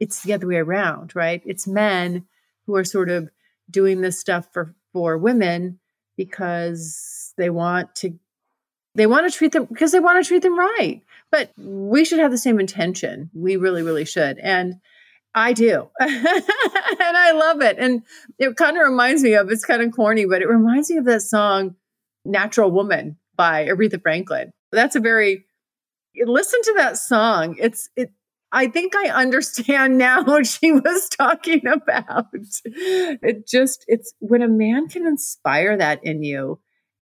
it's 0.00 0.22
the 0.22 0.32
other 0.32 0.46
way 0.46 0.56
around, 0.56 1.14
right? 1.14 1.42
It's 1.46 1.66
men 1.66 2.26
who 2.66 2.74
are 2.76 2.84
sort 2.84 3.08
of 3.08 3.30
doing 3.70 4.00
this 4.00 4.18
stuff 4.18 4.48
for 4.52 4.74
for 4.92 5.16
women 5.18 5.78
because 6.16 7.34
they 7.36 7.50
want 7.50 7.94
to 7.96 8.18
they 8.94 9.06
want 9.06 9.30
to 9.30 9.36
treat 9.36 9.52
them 9.52 9.66
because 9.66 9.92
they 9.92 10.00
want 10.00 10.22
to 10.22 10.26
treat 10.26 10.42
them 10.42 10.58
right. 10.58 11.02
But 11.30 11.50
we 11.56 12.04
should 12.04 12.18
have 12.18 12.30
the 12.30 12.38
same 12.38 12.58
intention. 12.58 13.30
We 13.34 13.56
really, 13.56 13.82
really 13.82 14.04
should. 14.04 14.38
And 14.38 14.76
I 15.34 15.52
do. 15.52 15.90
and 16.00 16.10
I 16.10 17.32
love 17.32 17.60
it. 17.60 17.76
And 17.78 18.02
it 18.38 18.56
kind 18.56 18.78
of 18.78 18.84
reminds 18.84 19.22
me 19.22 19.34
of 19.34 19.50
it's 19.50 19.66
kind 19.66 19.82
of 19.82 19.92
corny, 19.92 20.24
but 20.24 20.40
it 20.40 20.48
reminds 20.48 20.90
me 20.90 20.96
of 20.96 21.04
that 21.04 21.22
song 21.22 21.76
Natural 22.24 22.70
Woman 22.70 23.18
by 23.36 23.66
Aretha 23.66 24.00
Franklin. 24.00 24.52
That's 24.72 24.96
a 24.96 25.00
very 25.00 25.44
listen 26.24 26.60
to 26.62 26.74
that 26.76 26.96
song. 26.96 27.56
It's 27.58 27.88
it 27.96 28.10
I 28.52 28.68
think 28.68 28.94
I 28.96 29.08
understand 29.08 29.98
now 29.98 30.22
what 30.24 30.46
she 30.46 30.72
was 30.72 31.08
talking 31.08 31.66
about. 31.66 32.26
It 32.32 33.46
just, 33.46 33.84
it's 33.86 34.14
when 34.18 34.42
a 34.42 34.48
man 34.48 34.88
can 34.88 35.06
inspire 35.06 35.76
that 35.76 36.02
in 36.04 36.22
you, 36.22 36.60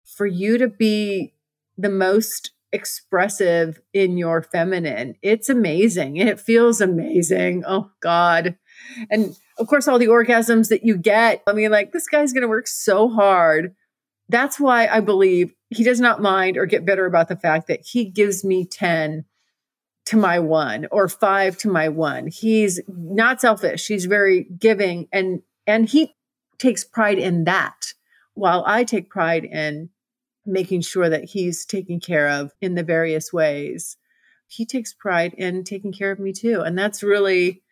for 0.04 0.26
you 0.26 0.58
to 0.58 0.68
be 0.68 1.34
the 1.76 1.90
most 1.90 2.52
expressive 2.72 3.80
in 3.92 4.16
your 4.16 4.42
feminine, 4.42 5.14
it's 5.22 5.48
amazing. 5.48 6.16
It 6.16 6.40
feels 6.40 6.80
amazing. 6.80 7.64
Oh, 7.66 7.90
God. 8.00 8.56
And 9.10 9.36
of 9.58 9.66
course, 9.68 9.86
all 9.86 9.98
the 9.98 10.06
orgasms 10.06 10.68
that 10.68 10.84
you 10.84 10.96
get. 10.96 11.42
I 11.46 11.52
mean, 11.52 11.70
like, 11.70 11.92
this 11.92 12.08
guy's 12.08 12.32
going 12.32 12.42
to 12.42 12.48
work 12.48 12.66
so 12.66 13.08
hard. 13.08 13.74
That's 14.28 14.58
why 14.58 14.86
I 14.86 15.00
believe 15.00 15.54
he 15.70 15.84
does 15.84 16.00
not 16.00 16.22
mind 16.22 16.56
or 16.56 16.66
get 16.66 16.86
bitter 16.86 17.06
about 17.06 17.28
the 17.28 17.36
fact 17.36 17.68
that 17.68 17.80
he 17.84 18.04
gives 18.06 18.44
me 18.44 18.64
10 18.64 19.24
to 20.06 20.16
my 20.16 20.38
one 20.38 20.86
or 20.90 21.08
five 21.08 21.56
to 21.58 21.68
my 21.68 21.88
one. 21.88 22.26
He's 22.26 22.80
not 22.88 23.40
selfish. 23.40 23.86
He's 23.86 24.04
very 24.04 24.44
giving 24.58 25.08
and 25.12 25.42
and 25.66 25.88
he 25.88 26.14
takes 26.58 26.84
pride 26.84 27.18
in 27.18 27.44
that 27.44 27.94
while 28.34 28.64
I 28.66 28.84
take 28.84 29.08
pride 29.08 29.44
in 29.44 29.90
making 30.46 30.82
sure 30.82 31.08
that 31.08 31.24
he's 31.24 31.64
taken 31.64 32.00
care 32.00 32.28
of 32.28 32.52
in 32.60 32.74
the 32.74 32.82
various 32.82 33.32
ways. 33.32 33.96
He 34.46 34.66
takes 34.66 34.92
pride 34.92 35.34
in 35.34 35.64
taking 35.64 35.92
care 35.92 36.10
of 36.10 36.18
me 36.18 36.32
too. 36.32 36.60
And 36.60 36.78
that's 36.78 37.02
really 37.02 37.62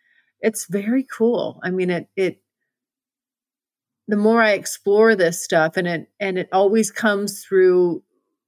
it's 0.40 0.66
very 0.66 1.04
cool. 1.04 1.60
I 1.62 1.70
mean 1.70 1.90
it 1.90 2.08
it 2.16 2.41
the 4.08 4.16
more 4.16 4.42
I 4.42 4.52
explore 4.52 5.14
this 5.14 5.42
stuff 5.42 5.76
and 5.76 5.86
it 5.86 6.08
and 6.18 6.38
it 6.38 6.48
always 6.52 6.90
comes 6.90 7.44
through 7.44 8.02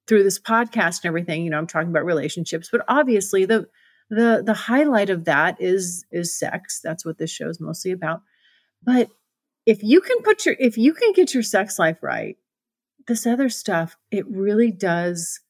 through 0.06 0.22
this 0.22 0.38
podcast 0.38 1.02
and 1.02 1.06
everything, 1.06 1.44
you 1.44 1.50
know, 1.50 1.58
I'm 1.58 1.66
talking 1.66 1.88
about 1.88 2.04
relationships, 2.04 2.68
but 2.70 2.84
obviously 2.88 3.44
the 3.44 3.66
the 4.10 4.42
the 4.44 4.54
highlight 4.54 5.10
of 5.10 5.24
that 5.24 5.60
is 5.60 6.04
is 6.10 6.38
sex. 6.38 6.80
That's 6.82 7.04
what 7.04 7.18
this 7.18 7.30
show 7.30 7.48
is 7.48 7.60
mostly 7.60 7.92
about. 7.92 8.22
But 8.82 9.08
if 9.66 9.82
you 9.82 10.00
can 10.00 10.20
put 10.22 10.44
your 10.44 10.56
if 10.58 10.76
you 10.76 10.92
can 10.92 11.12
get 11.12 11.32
your 11.32 11.42
sex 11.42 11.78
life 11.78 12.02
right, 12.02 12.36
this 13.06 13.26
other 13.26 13.48
stuff, 13.48 13.96
it 14.10 14.26
really 14.28 14.70
does 14.70 15.40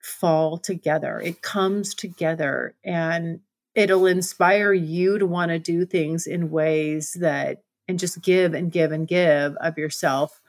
fall 0.00 0.58
together. 0.58 1.18
It 1.18 1.42
comes 1.42 1.94
together 1.94 2.76
and 2.84 3.40
it'll 3.74 4.06
inspire 4.06 4.72
you 4.72 5.18
to 5.18 5.26
want 5.26 5.50
to 5.50 5.58
do 5.58 5.84
things 5.84 6.26
in 6.26 6.50
ways 6.50 7.16
that 7.20 7.64
and 7.88 7.98
just 7.98 8.22
give 8.22 8.54
and 8.54 8.72
give 8.72 8.92
and 8.92 9.06
give 9.06 9.56
of 9.56 9.78
yourself 9.78 10.40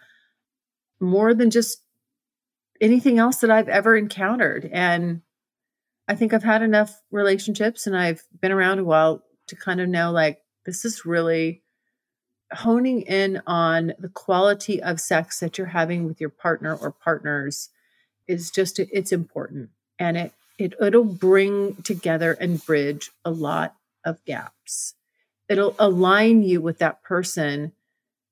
more 1.00 1.34
than 1.34 1.50
just 1.50 1.82
anything 2.82 3.20
else 3.20 3.38
that 3.38 3.52
I've 3.52 3.70
ever 3.70 3.96
encountered. 3.96 4.70
And 4.72 5.22
I 6.08 6.16
think 6.16 6.34
I've 6.34 6.44
had 6.44 6.62
enough 6.62 7.02
relationships 7.12 7.86
and 7.86 7.96
I've 7.96 8.24
been 8.40 8.52
around 8.52 8.80
a 8.80 8.84
while 8.84 9.24
to 9.48 9.56
kind 9.56 9.82
of 9.82 9.90
know 9.90 10.12
like 10.12 10.42
this 10.66 10.86
is 10.86 11.06
really 11.06 11.62
honing 12.52 13.02
in 13.02 13.42
on 13.46 13.94
the 14.00 14.10
quality 14.10 14.82
of 14.82 15.02
sex 15.02 15.40
that 15.40 15.58
you're 15.58 15.68
having 15.68 16.06
with 16.06 16.22
your 16.22 16.30
partner 16.30 16.76
or 16.76 16.92
partners 16.92 17.70
is 18.28 18.52
just 18.52 18.80
it's 18.80 19.12
important 19.12 19.70
and 20.00 20.18
it 20.18 20.32
it 20.58 20.74
it'll 20.82 21.04
bring 21.04 21.76
together 21.84 22.34
and 22.40 22.66
bridge 22.66 23.12
a 23.24 23.32
lot 23.32 23.76
of 24.06 24.24
gaps. 24.26 24.96
It'll 25.50 25.76
align 25.80 26.44
you 26.44 26.62
with 26.62 26.80
that 26.80 27.04
person 27.04 27.72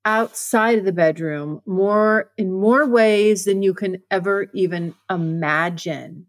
outside 0.03 0.77
of 0.77 0.85
the 0.85 0.91
bedroom 0.91 1.61
more 1.65 2.31
in 2.37 2.53
more 2.53 2.85
ways 2.85 3.45
than 3.45 3.63
you 3.63 3.73
can 3.73 4.03
ever 4.11 4.47
even 4.53 4.93
imagine. 5.09 6.27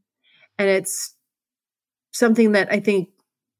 And 0.59 0.69
it's 0.69 1.15
something 2.13 2.53
that 2.53 2.73
I 2.73 2.81
think 2.81 3.11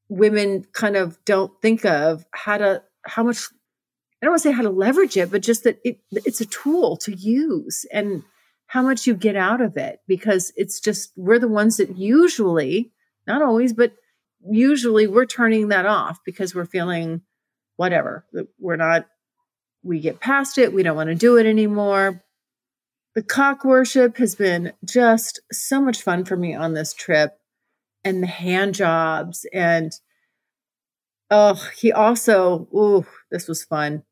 women 0.09 0.65
kind 0.73 0.97
of 0.97 1.23
don't 1.25 1.53
think 1.61 1.85
of 1.85 2.25
how 2.31 2.57
to 2.57 2.83
how 3.05 3.23
much 3.23 3.49
I 4.23 4.27
don't 4.27 4.33
want 4.33 4.43
to 4.43 4.49
say 4.49 4.55
how 4.55 4.63
to 4.63 4.71
leverage 4.71 5.17
it, 5.17 5.31
but 5.31 5.43
just 5.43 5.65
that 5.65 5.79
it 5.85 6.01
it's 6.11 6.41
a 6.41 6.47
tool 6.47 6.97
to 6.99 7.13
use 7.13 7.85
and 7.93 8.23
how 8.67 8.83
much 8.83 9.07
you 9.07 9.15
get 9.15 9.37
out 9.37 9.61
of 9.61 9.77
it 9.77 10.01
because 10.09 10.53
it's 10.57 10.81
just 10.81 11.13
we're 11.17 11.39
the 11.39 11.49
ones 11.49 11.77
that 11.77 11.97
usually 11.97 12.91
not 13.27 13.43
always 13.43 13.73
but 13.73 13.93
usually 14.45 15.07
we're 15.07 15.27
turning 15.27 15.69
that 15.69 15.87
off 15.87 16.19
because 16.25 16.55
we're 16.55 16.67
feeling 16.67 17.23
whatever 17.77 18.27
we're 18.59 18.77
not 18.77 19.07
we 19.87 20.01
get 20.01 20.21
past 20.21 20.59
it. 20.59 20.73
We 20.73 20.83
don't 20.83 20.97
want 20.97 21.11
to 21.11 21.15
do 21.15 21.37
it 21.37 21.47
anymore. 21.47 22.25
The 23.15 23.23
cock 23.23 23.65
worship 23.65 24.19
has 24.19 24.35
been 24.35 24.73
just 24.85 25.41
so 25.51 25.81
much 25.81 26.03
fun 26.03 26.25
for 26.25 26.37
me 26.37 26.55
on 26.55 26.75
this 26.75 26.93
trip 26.93 27.39
and 28.05 28.23
the 28.23 28.27
hand 28.27 28.75
jobs. 28.75 29.47
And 29.53 29.93
oh, 31.31 31.55
he 31.77 31.93
also, 31.93 32.69
oh, 32.75 33.07
this 33.31 33.49
was 33.49 33.65
fun. 33.65 34.03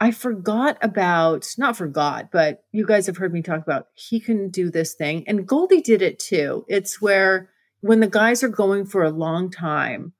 I 0.00 0.12
forgot 0.12 0.78
about, 0.80 1.46
not 1.58 1.76
forgot, 1.76 2.30
but 2.30 2.62
you 2.70 2.86
guys 2.86 3.06
have 3.08 3.16
heard 3.16 3.32
me 3.32 3.42
talk 3.42 3.60
about 3.60 3.88
he 3.94 4.20
can 4.20 4.48
do 4.48 4.70
this 4.70 4.94
thing. 4.94 5.24
And 5.26 5.46
Goldie 5.46 5.82
did 5.82 6.02
it 6.02 6.20
too. 6.20 6.64
It's 6.68 7.02
where 7.02 7.50
when 7.80 8.00
the 8.00 8.08
guys 8.08 8.42
are 8.42 8.48
going 8.48 8.86
for 8.86 9.04
a 9.04 9.10
long 9.10 9.50
time, 9.50 10.12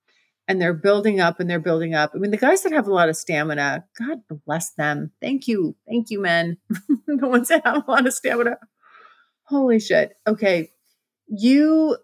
and 0.48 0.60
they're 0.60 0.74
building 0.74 1.20
up 1.20 1.38
and 1.38 1.48
they're 1.48 1.60
building 1.60 1.94
up. 1.94 2.12
I 2.14 2.18
mean, 2.18 2.30
the 2.30 2.38
guys 2.38 2.62
that 2.62 2.72
have 2.72 2.88
a 2.88 2.92
lot 2.92 3.10
of 3.10 3.16
stamina, 3.16 3.84
God 3.98 4.22
bless 4.46 4.70
them. 4.70 5.12
Thank 5.20 5.46
you. 5.46 5.76
Thank 5.86 6.10
you, 6.10 6.20
men. 6.20 6.56
the 7.06 7.28
ones 7.28 7.48
that 7.48 7.66
have 7.66 7.86
a 7.86 7.90
lot 7.90 8.06
of 8.06 8.14
stamina. 8.14 8.56
Holy 9.44 9.78
shit. 9.78 10.16
Okay. 10.26 10.70
You 11.26 11.98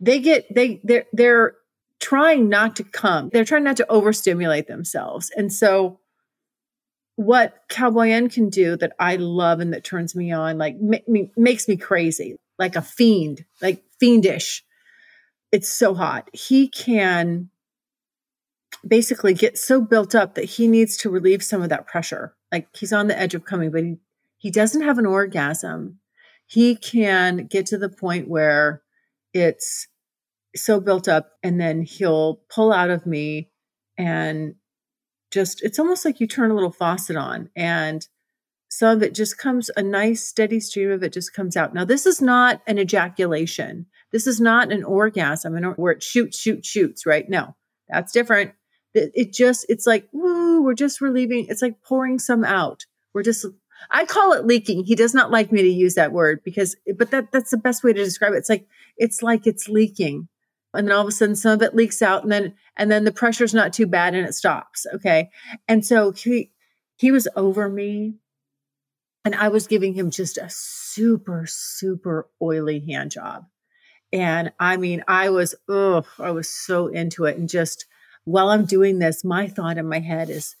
they 0.00 0.20
get 0.20 0.46
they 0.54 0.80
they're 0.84 1.06
they're 1.12 1.54
trying 1.98 2.48
not 2.48 2.76
to 2.76 2.84
come. 2.84 3.30
They're 3.32 3.44
trying 3.44 3.64
not 3.64 3.78
to 3.78 3.92
overstimulate 3.92 4.68
themselves. 4.68 5.32
And 5.36 5.52
so 5.52 5.98
what 7.16 7.54
Cowboy 7.68 8.10
N 8.10 8.28
can 8.28 8.48
do 8.48 8.76
that 8.76 8.92
I 9.00 9.16
love 9.16 9.58
and 9.58 9.72
that 9.72 9.82
turns 9.82 10.14
me 10.14 10.30
on, 10.30 10.58
like 10.58 10.76
me, 10.78 11.32
makes 11.36 11.66
me 11.66 11.76
crazy, 11.76 12.36
like 12.58 12.76
a 12.76 12.82
fiend, 12.82 13.44
like 13.60 13.84
fiendish. 13.98 14.64
It's 15.52 15.68
so 15.68 15.94
hot. 15.94 16.28
He 16.32 16.68
can 16.68 17.50
basically 18.86 19.34
get 19.34 19.58
so 19.58 19.80
built 19.80 20.14
up 20.14 20.34
that 20.34 20.44
he 20.44 20.68
needs 20.68 20.96
to 20.98 21.10
relieve 21.10 21.42
some 21.42 21.62
of 21.62 21.68
that 21.68 21.86
pressure. 21.86 22.34
Like 22.52 22.68
he's 22.76 22.92
on 22.92 23.06
the 23.06 23.18
edge 23.18 23.34
of 23.34 23.44
coming, 23.44 23.70
but 23.70 23.84
he, 23.84 23.96
he 24.38 24.50
doesn't 24.50 24.82
have 24.82 24.98
an 24.98 25.06
orgasm. 25.06 25.98
He 26.46 26.76
can 26.76 27.46
get 27.46 27.66
to 27.66 27.78
the 27.78 27.88
point 27.88 28.28
where 28.28 28.82
it's 29.32 29.88
so 30.54 30.80
built 30.80 31.08
up 31.08 31.32
and 31.42 31.60
then 31.60 31.82
he'll 31.82 32.40
pull 32.48 32.72
out 32.72 32.90
of 32.90 33.06
me 33.06 33.50
and 33.98 34.54
just 35.30 35.62
it's 35.62 35.78
almost 35.78 36.04
like 36.04 36.20
you 36.20 36.26
turn 36.26 36.50
a 36.50 36.54
little 36.54 36.72
faucet 36.72 37.16
on 37.16 37.50
and 37.56 38.06
some 38.68 38.96
of 38.96 39.02
it 39.02 39.14
just 39.14 39.38
comes 39.38 39.70
a 39.76 39.82
nice 39.82 40.24
steady 40.24 40.60
stream 40.60 40.90
of 40.90 41.02
it 41.02 41.12
just 41.12 41.32
comes 41.32 41.56
out. 41.56 41.74
Now 41.74 41.84
this 41.84 42.06
is 42.06 42.20
not 42.20 42.62
an 42.66 42.78
ejaculation. 42.78 43.86
This 44.12 44.26
is 44.26 44.40
not 44.40 44.72
an 44.72 44.84
orgasm. 44.84 45.54
Where 45.76 45.92
it 45.92 46.02
shoots 46.02 46.38
shoots 46.38 46.68
shoots 46.68 47.06
right? 47.06 47.28
No 47.28 47.54
that's 47.88 48.12
different. 48.12 48.52
It, 48.94 49.12
it 49.14 49.32
just 49.32 49.66
it's 49.68 49.86
like 49.86 50.08
woo 50.12 50.62
we're 50.62 50.74
just 50.74 51.00
relieving 51.00 51.46
it's 51.48 51.62
like 51.62 51.82
pouring 51.82 52.18
some 52.18 52.44
out. 52.44 52.86
We're 53.14 53.22
just 53.22 53.46
i 53.90 54.04
call 54.04 54.32
it 54.32 54.46
leaking. 54.46 54.84
He 54.84 54.94
does 54.94 55.14
not 55.14 55.30
like 55.30 55.52
me 55.52 55.62
to 55.62 55.68
use 55.68 55.94
that 55.94 56.12
word 56.12 56.40
because 56.44 56.76
but 56.96 57.10
that 57.10 57.30
that's 57.32 57.50
the 57.50 57.56
best 57.56 57.84
way 57.84 57.92
to 57.92 58.04
describe 58.04 58.32
it. 58.32 58.38
It's 58.38 58.50
like 58.50 58.66
it's 58.96 59.22
like 59.22 59.46
it's 59.46 59.68
leaking. 59.68 60.28
And 60.74 60.88
then 60.88 60.94
all 60.94 61.02
of 61.02 61.08
a 61.08 61.12
sudden 61.12 61.36
some 61.36 61.52
of 61.52 61.62
it 61.62 61.74
leaks 61.74 62.02
out 62.02 62.22
and 62.22 62.32
then 62.32 62.54
and 62.76 62.90
then 62.90 63.04
the 63.04 63.12
pressure's 63.12 63.54
not 63.54 63.72
too 63.72 63.86
bad 63.86 64.14
and 64.14 64.26
it 64.26 64.34
stops 64.34 64.86
okay? 64.94 65.30
And 65.68 65.86
so 65.86 66.10
he 66.12 66.50
he 66.96 67.12
was 67.12 67.28
over 67.36 67.68
me 67.68 68.14
and 69.26 69.34
i 69.34 69.48
was 69.48 69.66
giving 69.66 69.92
him 69.92 70.10
just 70.10 70.38
a 70.38 70.48
super 70.48 71.44
super 71.46 72.28
oily 72.40 72.80
hand 72.80 73.10
job 73.10 73.44
and 74.12 74.52
i 74.58 74.76
mean 74.76 75.02
i 75.08 75.28
was 75.28 75.54
oh 75.68 76.04
i 76.18 76.30
was 76.30 76.48
so 76.48 76.86
into 76.86 77.24
it 77.24 77.36
and 77.36 77.48
just 77.48 77.84
while 78.24 78.48
i'm 78.48 78.64
doing 78.64 78.98
this 78.98 79.24
my 79.24 79.46
thought 79.48 79.76
in 79.76 79.88
my 79.88 79.98
head 79.98 80.30
is 80.30 80.54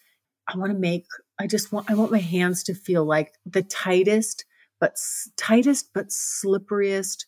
i 0.48 0.58
want 0.58 0.72
to 0.72 0.78
make 0.78 1.06
i 1.38 1.46
just 1.46 1.72
want 1.72 1.88
i 1.90 1.94
want 1.94 2.12
my 2.12 2.18
hands 2.18 2.64
to 2.64 2.74
feel 2.74 3.04
like 3.04 3.32
the 3.46 3.62
tightest 3.62 4.44
but 4.80 4.96
tightest 5.36 5.94
but 5.94 6.08
slipperiest 6.08 7.24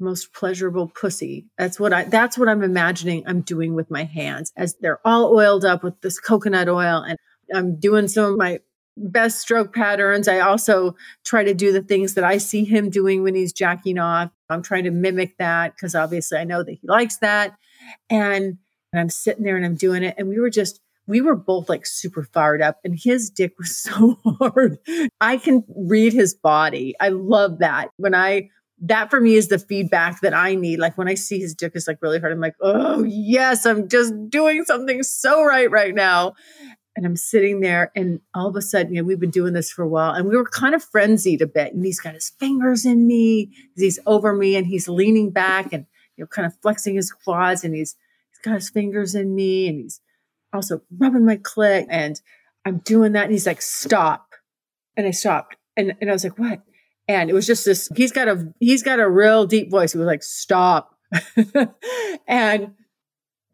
most 0.00 0.32
pleasurable 0.32 0.88
pussy. 0.88 1.46
That's 1.58 1.78
what 1.78 1.92
I 1.92 2.04
that's 2.04 2.38
what 2.38 2.48
I'm 2.48 2.62
imagining 2.62 3.22
I'm 3.26 3.42
doing 3.42 3.74
with 3.74 3.90
my 3.90 4.04
hands 4.04 4.50
as 4.56 4.74
they're 4.80 5.06
all 5.06 5.34
oiled 5.36 5.64
up 5.64 5.84
with 5.84 6.00
this 6.00 6.18
coconut 6.18 6.68
oil 6.68 7.02
and 7.02 7.18
I'm 7.54 7.78
doing 7.78 8.08
some 8.08 8.32
of 8.32 8.38
my 8.38 8.60
best 8.96 9.40
stroke 9.40 9.74
patterns. 9.74 10.28
I 10.28 10.40
also 10.40 10.96
try 11.24 11.44
to 11.44 11.54
do 11.54 11.72
the 11.72 11.82
things 11.82 12.14
that 12.14 12.24
I 12.24 12.38
see 12.38 12.64
him 12.64 12.90
doing 12.90 13.22
when 13.22 13.34
he's 13.34 13.52
jacking 13.52 13.98
off. 13.98 14.30
I'm 14.48 14.62
trying 14.62 14.84
to 14.84 14.90
mimic 14.90 15.38
that 15.38 15.74
because 15.74 15.94
obviously 15.94 16.38
I 16.38 16.44
know 16.44 16.62
that 16.62 16.72
he 16.72 16.86
likes 16.86 17.18
that. 17.18 17.56
And, 18.08 18.58
and 18.92 19.00
I'm 19.00 19.08
sitting 19.08 19.44
there 19.44 19.56
and 19.56 19.64
I'm 19.64 19.76
doing 19.76 20.02
it 20.02 20.14
and 20.18 20.28
we 20.28 20.38
were 20.38 20.50
just 20.50 20.80
we 21.06 21.20
were 21.20 21.34
both 21.34 21.68
like 21.68 21.86
super 21.86 22.22
fired 22.22 22.62
up 22.62 22.78
and 22.84 22.96
his 22.96 23.30
dick 23.30 23.54
was 23.58 23.76
so 23.82 24.18
hard. 24.24 24.78
I 25.20 25.38
can 25.38 25.64
read 25.76 26.12
his 26.12 26.34
body. 26.34 26.94
I 27.00 27.08
love 27.08 27.58
that. 27.58 27.90
When 27.96 28.14
I 28.14 28.50
that 28.82 29.10
for 29.10 29.20
me 29.20 29.34
is 29.34 29.48
the 29.48 29.58
feedback 29.58 30.20
that 30.22 30.32
I 30.32 30.54
need. 30.54 30.78
Like 30.78 30.96
when 30.96 31.08
I 31.08 31.14
see 31.14 31.38
his 31.38 31.54
dick 31.54 31.72
is 31.74 31.86
like 31.86 31.98
really 32.00 32.18
hard, 32.18 32.32
I'm 32.32 32.40
like, 32.40 32.54
oh 32.60 33.04
yes, 33.04 33.66
I'm 33.66 33.88
just 33.88 34.14
doing 34.30 34.64
something 34.64 35.02
so 35.02 35.44
right 35.44 35.70
right 35.70 35.94
now. 35.94 36.34
And 36.96 37.06
I'm 37.06 37.16
sitting 37.16 37.60
there, 37.60 37.92
and 37.94 38.20
all 38.34 38.48
of 38.48 38.56
a 38.56 38.62
sudden, 38.62 38.94
you 38.94 39.00
know, 39.00 39.06
we've 39.06 39.20
been 39.20 39.30
doing 39.30 39.52
this 39.52 39.70
for 39.70 39.82
a 39.82 39.88
while, 39.88 40.12
and 40.12 40.28
we 40.28 40.36
were 40.36 40.44
kind 40.44 40.74
of 40.74 40.82
frenzied 40.82 41.40
a 41.40 41.46
bit. 41.46 41.72
And 41.72 41.84
he's 41.84 42.00
got 42.00 42.14
his 42.14 42.30
fingers 42.30 42.84
in 42.84 43.06
me, 43.06 43.52
he's 43.76 44.00
over 44.06 44.32
me, 44.32 44.56
and 44.56 44.66
he's 44.66 44.88
leaning 44.88 45.30
back 45.30 45.72
and 45.72 45.86
you 46.16 46.24
know, 46.24 46.28
kind 46.28 46.46
of 46.46 46.54
flexing 46.60 46.96
his 46.96 47.12
quads, 47.12 47.64
and 47.64 47.74
he's 47.74 47.96
he's 48.30 48.40
got 48.42 48.54
his 48.54 48.70
fingers 48.70 49.14
in 49.14 49.34
me, 49.34 49.68
and 49.68 49.78
he's 49.78 50.00
also 50.52 50.82
rubbing 50.98 51.24
my 51.24 51.36
clit, 51.36 51.86
and 51.88 52.20
I'm 52.64 52.78
doing 52.78 53.12
that, 53.12 53.24
and 53.24 53.32
he's 53.32 53.46
like, 53.46 53.62
stop, 53.62 54.34
and 54.96 55.06
I 55.06 55.12
stopped, 55.12 55.56
and 55.76 55.94
and 56.00 56.10
I 56.10 56.12
was 56.12 56.24
like, 56.24 56.38
what? 56.38 56.62
and 57.10 57.28
it 57.28 57.32
was 57.32 57.46
just 57.46 57.64
this 57.64 57.88
he's 57.96 58.12
got 58.12 58.28
a 58.28 58.52
he's 58.60 58.82
got 58.82 59.00
a 59.00 59.08
real 59.08 59.44
deep 59.44 59.70
voice 59.70 59.92
he 59.92 59.98
was 59.98 60.06
like 60.06 60.22
stop 60.22 60.96
and 62.28 62.74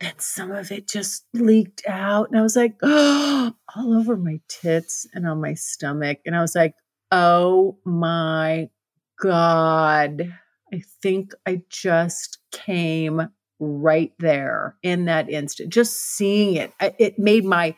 then 0.00 0.12
some 0.18 0.50
of 0.50 0.70
it 0.70 0.88
just 0.88 1.26
leaked 1.34 1.82
out 1.86 2.28
and 2.28 2.38
i 2.38 2.42
was 2.42 2.56
like 2.56 2.74
oh, 2.82 3.52
all 3.76 3.94
over 3.94 4.16
my 4.16 4.40
tits 4.48 5.06
and 5.14 5.26
on 5.26 5.40
my 5.40 5.54
stomach 5.54 6.18
and 6.26 6.36
i 6.36 6.40
was 6.40 6.54
like 6.54 6.74
oh 7.12 7.78
my 7.84 8.68
god 9.20 10.34
i 10.72 10.82
think 11.02 11.32
i 11.46 11.62
just 11.70 12.38
came 12.52 13.28
right 13.58 14.12
there 14.18 14.76
in 14.82 15.06
that 15.06 15.30
instant 15.30 15.72
just 15.72 15.98
seeing 15.98 16.56
it 16.56 16.72
it 16.80 17.18
made 17.18 17.44
my 17.44 17.74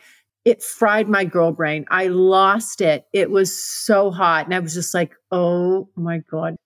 it 0.49 0.63
fried 0.63 1.11
my 1.11 1.27
girl 1.27 1.53
brain. 1.53 1.85
I 1.91 2.07
lost 2.07 2.81
it. 2.81 3.07
It 3.13 3.31
was 3.31 3.55
so 3.63 4.11
hot. 4.11 4.47
And 4.47 4.55
I 4.55 4.61
was 4.61 4.73
just 4.73 4.95
like, 4.95 5.15
oh 5.31 5.91
my 5.95 6.23
God. 6.31 6.57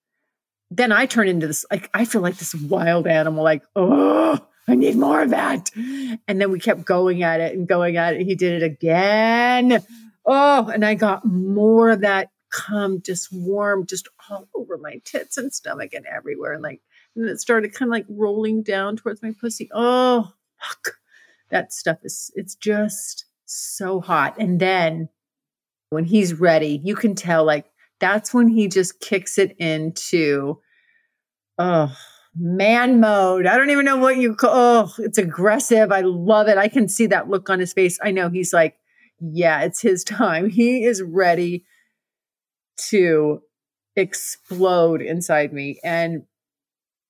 Then 0.70 0.92
I 0.92 1.06
turn 1.06 1.26
into 1.26 1.48
this, 1.48 1.66
like, 1.68 1.90
I 1.92 2.04
feel 2.04 2.20
like 2.20 2.36
this 2.36 2.54
wild 2.54 3.08
animal, 3.08 3.42
like, 3.42 3.64
oh, 3.74 4.38
I 4.72 4.74
need 4.74 4.96
more 4.96 5.22
of 5.22 5.30
that. 5.30 5.70
And 5.74 6.40
then 6.40 6.50
we 6.50 6.58
kept 6.58 6.84
going 6.84 7.22
at 7.22 7.40
it 7.40 7.54
and 7.54 7.68
going 7.68 7.96
at 7.96 8.14
it. 8.14 8.26
He 8.26 8.34
did 8.34 8.62
it 8.62 8.64
again. 8.64 9.84
Oh, 10.24 10.68
and 10.68 10.84
I 10.84 10.94
got 10.94 11.24
more 11.24 11.90
of 11.90 12.00
that 12.00 12.30
cum 12.50 13.02
just 13.02 13.32
warm, 13.32 13.86
just 13.86 14.08
all 14.28 14.48
over 14.54 14.78
my 14.78 15.00
tits 15.04 15.36
and 15.36 15.52
stomach 15.52 15.92
and 15.94 16.06
everywhere. 16.06 16.52
And 16.52 16.62
like, 16.62 16.80
and 17.14 17.28
it 17.28 17.40
started 17.40 17.74
kind 17.74 17.88
of 17.88 17.92
like 17.92 18.06
rolling 18.08 18.62
down 18.62 18.96
towards 18.96 19.22
my 19.22 19.34
pussy. 19.40 19.68
Oh, 19.72 20.32
fuck. 20.60 20.96
That 21.50 21.72
stuff 21.72 21.98
is, 22.02 22.30
it's 22.34 22.54
just, 22.54 23.26
so 23.52 24.00
hot. 24.00 24.36
And 24.38 24.58
then 24.58 25.08
when 25.90 26.04
he's 26.04 26.34
ready, 26.34 26.80
you 26.82 26.94
can 26.94 27.14
tell 27.14 27.44
like 27.44 27.70
that's 28.00 28.32
when 28.32 28.48
he 28.48 28.68
just 28.68 29.00
kicks 29.00 29.38
it 29.38 29.56
into 29.58 30.58
oh 31.58 31.94
man 32.34 33.00
mode. 33.00 33.46
I 33.46 33.56
don't 33.56 33.70
even 33.70 33.84
know 33.84 33.96
what 33.96 34.16
you 34.16 34.34
call 34.34 34.50
oh, 34.52 34.92
it's 34.98 35.18
aggressive. 35.18 35.92
I 35.92 36.00
love 36.00 36.48
it. 36.48 36.58
I 36.58 36.68
can 36.68 36.88
see 36.88 37.06
that 37.06 37.28
look 37.28 37.50
on 37.50 37.60
his 37.60 37.72
face. 37.72 37.98
I 38.02 38.10
know 38.10 38.28
he's 38.28 38.52
like, 38.52 38.76
yeah, 39.20 39.62
it's 39.62 39.82
his 39.82 40.04
time. 40.04 40.48
He 40.48 40.84
is 40.84 41.02
ready 41.02 41.64
to 42.90 43.40
explode 43.96 45.02
inside 45.02 45.52
me. 45.52 45.78
And 45.84 46.22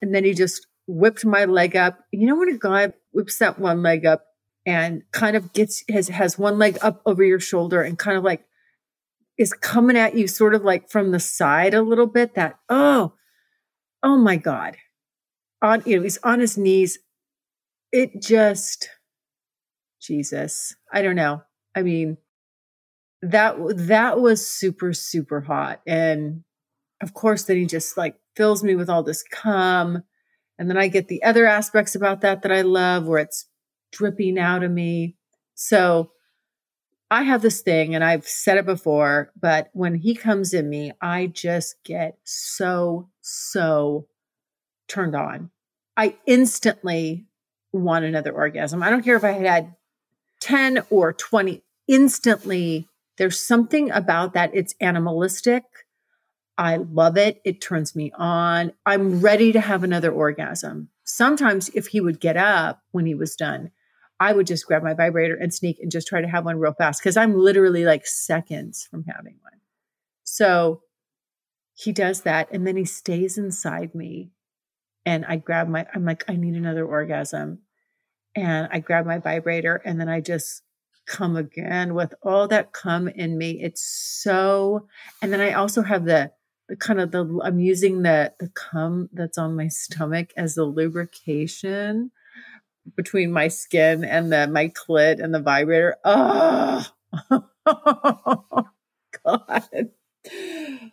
and 0.01 0.15
then 0.15 0.25
he 0.25 0.35
just 0.35 0.67
whipped 0.87 1.25
my 1.25 1.45
leg 1.45 1.77
up. 1.77 2.01
You 2.11 2.27
know 2.27 2.37
when 2.37 2.49
a 2.49 2.59
guy 2.59 2.93
whips 3.13 3.39
that 3.39 3.59
one 3.59 3.83
leg 3.83 4.05
up 4.05 4.25
and 4.67 5.03
kind 5.13 5.37
of 5.37 5.53
gets 5.53 5.85
has 5.89 6.09
has 6.09 6.39
one 6.39 6.59
leg 6.59 6.79
up 6.83 7.03
over 7.07 7.23
your 7.23 7.41
shoulder 7.41 7.83
and 7.83 7.99
kind 7.99 8.17
of 8.17 8.25
like 8.25 8.45
is 9.39 9.53
coming 9.53 9.97
at 9.97 10.15
you 10.15 10.29
sort 10.29 10.55
of 10.55 10.63
like 10.63 10.91
from 10.91 11.11
the 11.11 11.21
side 11.21 11.75
a 11.75 11.83
little 11.83 12.07
bit 12.07 12.35
that 12.35 12.59
oh 12.69 13.15
oh 14.03 14.17
my 14.17 14.37
god 14.37 14.77
on 15.63 15.83
you 15.87 15.97
know 15.97 16.03
he's 16.03 16.19
on 16.19 16.41
his 16.41 16.59
knees. 16.59 16.99
It 17.93 18.21
just 18.21 18.89
jesus. 20.01 20.75
I 20.93 21.03
don't 21.03 21.17
know. 21.17 21.43
I 21.75 21.83
mean 21.83 22.19
that 23.23 23.57
that 23.77 24.21
was 24.21 24.47
super 24.47 24.93
super 24.93 25.41
hot. 25.41 25.81
And 25.87 26.45
of 27.01 27.15
course 27.15 27.45
then 27.45 27.57
he 27.57 27.67
just 27.67 27.97
like 27.97 28.17
fills 28.37 28.63
me 28.65 28.75
with 28.75 28.91
all 28.91 29.03
this 29.03 29.23
cum. 29.23 30.03
And 30.59 30.69
then 30.69 30.77
i 30.77 30.89
get 30.89 31.09
the 31.09 31.23
other 31.23 31.47
aspects 31.47 31.95
about 31.95 32.21
that 32.21 32.43
that 32.43 32.53
i 32.53 32.63
love 32.63 33.07
where 33.07 33.21
it's 33.21 33.47
dripping 33.93 34.39
out 34.39 34.63
of 34.63 34.71
me. 34.71 35.17
So 35.55 36.11
I 37.13 37.25
have 37.25 37.43
this 37.43 37.61
thing, 37.61 37.95
and 37.95 38.03
I've 38.03 38.27
said 38.27 38.57
it 38.57 38.65
before, 38.65 39.33
but 39.39 39.69
when 39.75 39.95
he 39.97 40.15
comes 40.15 40.55
in 40.55 40.71
me, 40.71 40.93
I 41.03 41.27
just 41.27 41.77
get 41.85 42.17
so, 42.25 43.11
so 43.21 44.09
turned 44.89 45.15
on. 45.15 45.51
I 45.97 46.17
instantly 46.27 47.27
want 47.73 48.05
another 48.05 48.33
orgasm. 48.33 48.83
I 48.83 48.91
don't 48.91 49.03
care 49.03 49.17
if 49.17 49.25
I 49.25 49.33
had 49.33 49.75
10 50.41 50.83
or 50.91 51.13
20, 51.13 51.63
instantly, 51.87 52.89
there's 53.19 53.39
something 53.39 53.91
about 53.91 54.35
that. 54.35 54.51
It's 54.55 54.75
animalistic. 54.81 55.65
I 56.59 56.77
love 56.77 57.17
it. 57.17 57.41
It 57.45 57.61
turns 57.61 57.95
me 57.95 58.13
on. 58.17 58.73
I'm 58.85 59.21
ready 59.21 59.53
to 59.53 59.61
have 59.61 59.85
another 59.85 60.11
orgasm. 60.11 60.89
Sometimes, 61.05 61.69
if 61.71 61.89
he 61.89 62.01
would 62.01 62.21
get 62.21 62.37
up 62.37 62.83
when 62.91 63.07
he 63.07 63.15
was 63.15 63.37
done, 63.37 63.71
I 64.21 64.33
would 64.33 64.47
just 64.47 64.67
grab 64.67 64.83
my 64.83 64.95
vibrator 64.95 65.35
and 65.35 65.53
sneak 65.53 65.81
and 65.81 65.91
just 65.91 66.07
try 66.07 66.21
to 66.21 66.29
have 66.29 66.45
one 66.45 66.59
real 66.59 66.75
fast 66.75 67.01
because 67.01 67.17
I'm 67.17 67.35
literally 67.37 67.85
like 67.85 68.07
seconds 68.07 68.87
from 68.91 69.05
having 69.05 69.37
one. 69.43 69.61
So 70.23 70.83
he 71.75 71.93
does 71.93 72.21
that 72.23 72.49
and 72.53 72.67
then 72.67 72.77
he 72.77 72.85
stays 72.85 73.37
inside 73.37 73.95
me. 73.95 74.31
And 75.05 75.25
I 75.27 75.37
grab 75.37 75.69
my, 75.69 75.87
I'm 75.95 76.05
like, 76.05 76.25
I 76.29 76.37
need 76.37 76.55
another 76.55 76.87
orgasm. 76.87 77.61
And 78.35 78.69
I 78.73 78.79
grab 78.81 79.05
my 79.07 79.19
vibrator 79.19 79.77
and 79.85 80.01
then 80.01 80.09
I 80.09 80.21
just 80.21 80.63
come 81.07 81.37
again 81.37 81.95
with 81.95 82.15
all 82.23 82.49
that 82.49 82.73
come 82.73 83.09
in 83.09 83.37
me. 83.37 83.61
It's 83.63 83.83
so, 84.23 84.87
and 85.21 85.33
then 85.33 85.41
I 85.41 85.53
also 85.53 85.83
have 85.83 86.05
the, 86.05 86.31
the 86.69 86.77
kind 86.77 87.01
of 87.01 87.11
the, 87.11 87.41
I'm 87.43 87.59
using 87.59 88.03
the, 88.03 88.33
the 88.39 88.49
cum 88.49 89.09
that's 89.13 89.39
on 89.39 89.57
my 89.57 89.69
stomach 89.69 90.31
as 90.37 90.55
the 90.55 90.65
lubrication 90.65 92.13
between 92.97 93.33
my 93.33 93.49
skin 93.49 94.05
and 94.05 94.33
the, 94.33 94.47
my 94.47 94.69
clit 94.69 95.23
and 95.23 95.35
the 95.35 95.41
vibrator. 95.41 95.97
Oh, 96.05 96.87
God. 99.25 99.91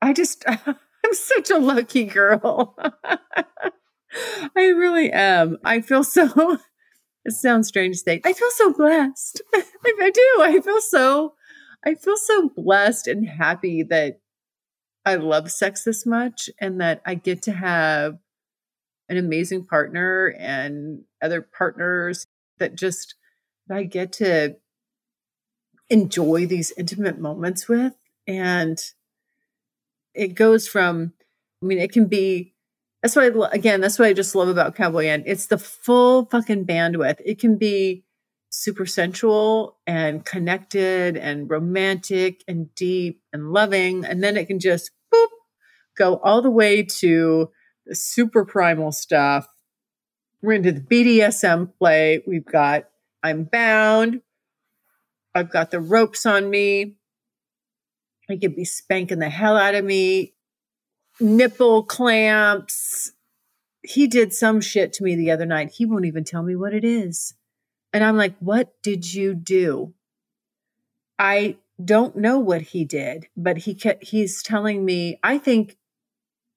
I 0.00 0.12
just, 0.12 0.44
I'm 1.08 1.14
such 1.14 1.50
a 1.50 1.58
lucky 1.58 2.04
girl. 2.04 2.76
I 2.78 4.66
really 4.66 5.10
am. 5.10 5.56
I 5.64 5.80
feel 5.80 6.04
so, 6.04 6.58
it 7.24 7.32
sounds 7.32 7.68
strange 7.68 7.96
to 7.96 8.02
say, 8.02 8.20
I 8.26 8.34
feel 8.34 8.50
so 8.50 8.74
blessed. 8.74 9.40
I, 9.54 9.64
I 9.84 10.10
do. 10.10 10.42
I 10.42 10.60
feel 10.62 10.80
so, 10.82 11.34
I 11.84 11.94
feel 11.94 12.16
so 12.18 12.50
blessed 12.54 13.06
and 13.06 13.26
happy 13.26 13.82
that 13.84 14.20
I 15.06 15.14
love 15.14 15.50
sex 15.50 15.84
this 15.84 16.04
much 16.04 16.50
and 16.60 16.78
that 16.82 17.00
I 17.06 17.14
get 17.14 17.40
to 17.42 17.52
have 17.52 18.18
an 19.08 19.16
amazing 19.16 19.64
partner 19.64 20.34
and 20.38 21.04
other 21.22 21.40
partners 21.40 22.26
that 22.58 22.74
just 22.74 23.14
that 23.66 23.78
I 23.78 23.84
get 23.84 24.12
to 24.14 24.56
enjoy 25.88 26.44
these 26.44 26.72
intimate 26.76 27.18
moments 27.18 27.66
with. 27.66 27.94
And 28.26 28.78
it 30.18 30.34
goes 30.34 30.66
from, 30.68 31.12
I 31.62 31.66
mean, 31.66 31.78
it 31.78 31.92
can 31.92 32.06
be, 32.06 32.54
that's 33.02 33.14
what 33.14 33.24
I, 33.24 33.54
again, 33.54 33.80
that's 33.80 33.98
what 33.98 34.08
I 34.08 34.12
just 34.12 34.34
love 34.34 34.48
about 34.48 34.74
Cowboy 34.74 35.06
and 35.06 35.22
It's 35.26 35.46
the 35.46 35.58
full 35.58 36.26
fucking 36.26 36.66
bandwidth. 36.66 37.20
It 37.24 37.38
can 37.38 37.56
be 37.56 38.04
super 38.50 38.86
sensual 38.86 39.78
and 39.86 40.24
connected 40.24 41.16
and 41.16 41.48
romantic 41.48 42.42
and 42.48 42.74
deep 42.74 43.22
and 43.32 43.52
loving. 43.52 44.04
And 44.04 44.22
then 44.22 44.36
it 44.36 44.46
can 44.46 44.58
just 44.58 44.90
boop, 45.14 45.28
go 45.96 46.16
all 46.24 46.42
the 46.42 46.50
way 46.50 46.82
to 46.82 47.50
the 47.86 47.94
super 47.94 48.44
primal 48.44 48.92
stuff. 48.92 49.46
We're 50.42 50.54
into 50.54 50.72
the 50.72 50.80
BDSM 50.80 51.72
play. 51.78 52.22
We've 52.26 52.44
got 52.44 52.84
I'm 53.22 53.44
bound. 53.44 54.22
I've 55.34 55.50
got 55.50 55.70
the 55.70 55.80
ropes 55.80 56.26
on 56.26 56.48
me. 56.50 56.97
He 58.28 58.38
could 58.38 58.54
be 58.54 58.64
spanking 58.64 59.18
the 59.18 59.30
hell 59.30 59.56
out 59.56 59.74
of 59.74 59.84
me. 59.84 60.34
Nipple 61.18 61.82
clamps. 61.82 63.12
He 63.82 64.06
did 64.06 64.32
some 64.32 64.60
shit 64.60 64.92
to 64.94 65.04
me 65.04 65.16
the 65.16 65.30
other 65.30 65.46
night. 65.46 65.72
He 65.72 65.86
won't 65.86 66.04
even 66.04 66.24
tell 66.24 66.42
me 66.42 66.54
what 66.54 66.74
it 66.74 66.84
is. 66.84 67.34
And 67.92 68.04
I'm 68.04 68.16
like, 68.16 68.36
what 68.38 68.74
did 68.82 69.14
you 69.14 69.34
do? 69.34 69.94
I 71.18 71.56
don't 71.82 72.16
know 72.16 72.38
what 72.38 72.60
he 72.60 72.84
did, 72.84 73.28
but 73.36 73.58
he 73.58 73.74
kept, 73.74 74.04
he's 74.04 74.42
telling 74.42 74.84
me, 74.84 75.18
I 75.22 75.38
think, 75.38 75.76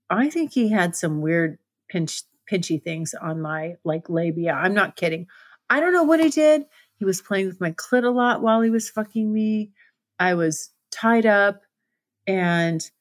I 0.10 0.30
think 0.30 0.52
he 0.52 0.70
had 0.70 0.96
some 0.96 1.22
weird 1.22 1.58
pinch, 1.90 2.24
pinchy 2.52 2.84
things 2.84 3.14
on 3.14 3.42
my 3.42 3.76
like 3.86 4.10
labia. 4.10 4.52
I'm 4.54 4.74
not 4.74 4.98
kidding. 4.98 5.28
I 5.70 5.80
don't 5.80 5.94
know 5.94 6.04
what 6.04 6.20
he 6.20 6.30
did. 6.30 6.66
He 6.96 7.06
was 7.06 7.22
playing 7.22 7.48
with 7.48 7.62
my 7.62 7.72
clit 7.72 8.04
a 8.04 8.10
lot 8.10 8.42
while 8.42 8.62
he 8.62 8.70
was 8.70 8.90
fucking 8.90 9.32
me. 9.32 9.72
I 10.20 10.34
was 10.34 10.72
tied 10.92 11.26
up 11.26 11.62
and 12.28 12.92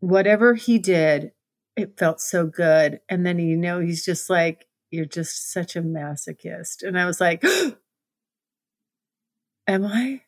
whatever 0.00 0.54
he 0.54 0.78
did, 0.78 1.32
it 1.76 1.98
felt 1.98 2.20
so 2.20 2.46
good. 2.46 3.00
And 3.08 3.26
then, 3.26 3.38
you 3.38 3.56
know, 3.56 3.80
he's 3.80 4.04
just 4.04 4.30
like, 4.30 4.66
you're 4.90 5.04
just 5.04 5.52
such 5.52 5.76
a 5.76 5.82
masochist. 5.82 6.82
And 6.82 6.98
I 6.98 7.06
was 7.06 7.20
like, 7.20 7.44
am 9.66 9.84
I? 9.84 10.22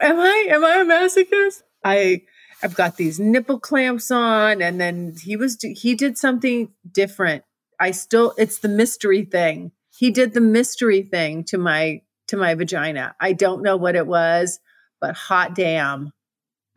Am 0.00 0.18
I? 0.18 0.46
Am 0.50 0.64
I 0.64 0.76
a 0.76 0.84
masochist? 0.84 1.62
I 1.84 2.22
I've 2.62 2.74
got 2.74 2.96
these 2.96 3.20
nipple 3.20 3.60
clamps 3.60 4.10
on 4.10 4.62
and 4.62 4.80
then 4.80 5.14
he 5.22 5.36
was 5.36 5.58
he 5.60 5.94
did 5.94 6.18
something 6.18 6.72
different. 6.90 7.44
I 7.80 7.90
still 7.90 8.34
it's 8.36 8.58
the 8.58 8.68
mystery 8.68 9.24
thing 9.24 9.72
he 9.96 10.10
did 10.10 10.34
the 10.34 10.40
mystery 10.40 11.02
thing 11.02 11.44
to 11.44 11.58
my 11.58 12.02
to 12.28 12.36
my 12.36 12.54
vagina. 12.54 13.14
I 13.20 13.32
don't 13.32 13.62
know 13.62 13.76
what 13.76 13.96
it 13.96 14.06
was, 14.06 14.58
but 15.04 15.14
hot 15.14 15.54
damn. 15.54 16.14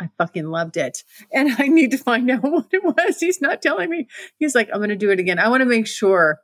I 0.01 0.09
fucking 0.17 0.47
loved 0.47 0.75
it. 0.75 1.05
And 1.31 1.49
I 1.57 1.67
need 1.67 1.91
to 1.91 1.97
find 1.97 2.29
out 2.29 2.43
what 2.43 2.67
it 2.73 2.83
was. 2.83 3.21
He's 3.21 3.39
not 3.39 3.61
telling 3.61 3.89
me. 3.89 4.09
He's 4.37 4.53
like, 4.53 4.69
I'm 4.73 4.81
gonna 4.81 4.97
do 4.97 5.11
it 5.11 5.19
again. 5.19 5.39
I 5.39 5.47
want 5.47 5.61
to 5.61 5.65
make 5.65 5.87
sure 5.87 6.39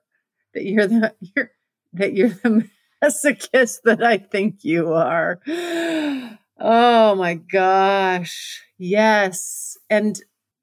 that 0.53 0.63
you're 0.63 0.87
the 0.87 1.13
you're 1.35 1.51
that 1.91 2.13
you're 2.13 2.29
the 2.29 2.69
masochist 3.03 3.79
that 3.83 4.01
I 4.01 4.17
think 4.17 4.63
you 4.63 4.93
are. 4.93 5.41
Oh 6.65 7.15
my 7.15 7.33
gosh. 7.33 8.61
Yes. 8.77 9.75
And 9.89 10.17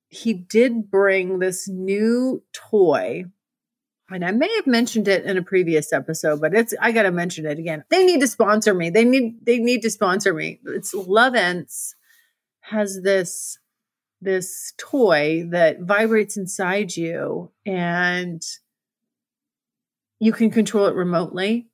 he 0.08 0.32
did 0.32 0.88
bring 0.88 1.40
this 1.40 1.68
new 1.68 2.42
toy 2.52 3.24
and 4.10 4.24
I 4.24 4.32
may 4.32 4.52
have 4.56 4.66
mentioned 4.66 5.08
it 5.08 5.24
in 5.24 5.36
a 5.36 5.42
previous 5.42 5.92
episode, 5.92 6.40
but 6.40 6.54
it's 6.54 6.74
I 6.80 6.92
gotta 6.92 7.12
mention 7.12 7.46
it 7.46 7.58
again. 7.58 7.84
They 7.90 8.04
need 8.04 8.20
to 8.20 8.26
sponsor 8.26 8.74
me. 8.74 8.90
They 8.90 9.04
need 9.04 9.44
they 9.44 9.58
need 9.58 9.82
to 9.82 9.90
sponsor 9.90 10.34
me. 10.34 10.60
It's 10.66 10.94
Lovense 10.94 11.94
has 12.60 13.02
this 13.02 13.58
this 14.20 14.72
toy 14.76 15.46
that 15.50 15.80
vibrates 15.80 16.36
inside 16.36 16.96
you 16.96 17.50
and 17.64 18.42
you 20.18 20.32
can 20.32 20.50
control 20.50 20.86
it 20.86 20.94
remotely. 20.94 21.68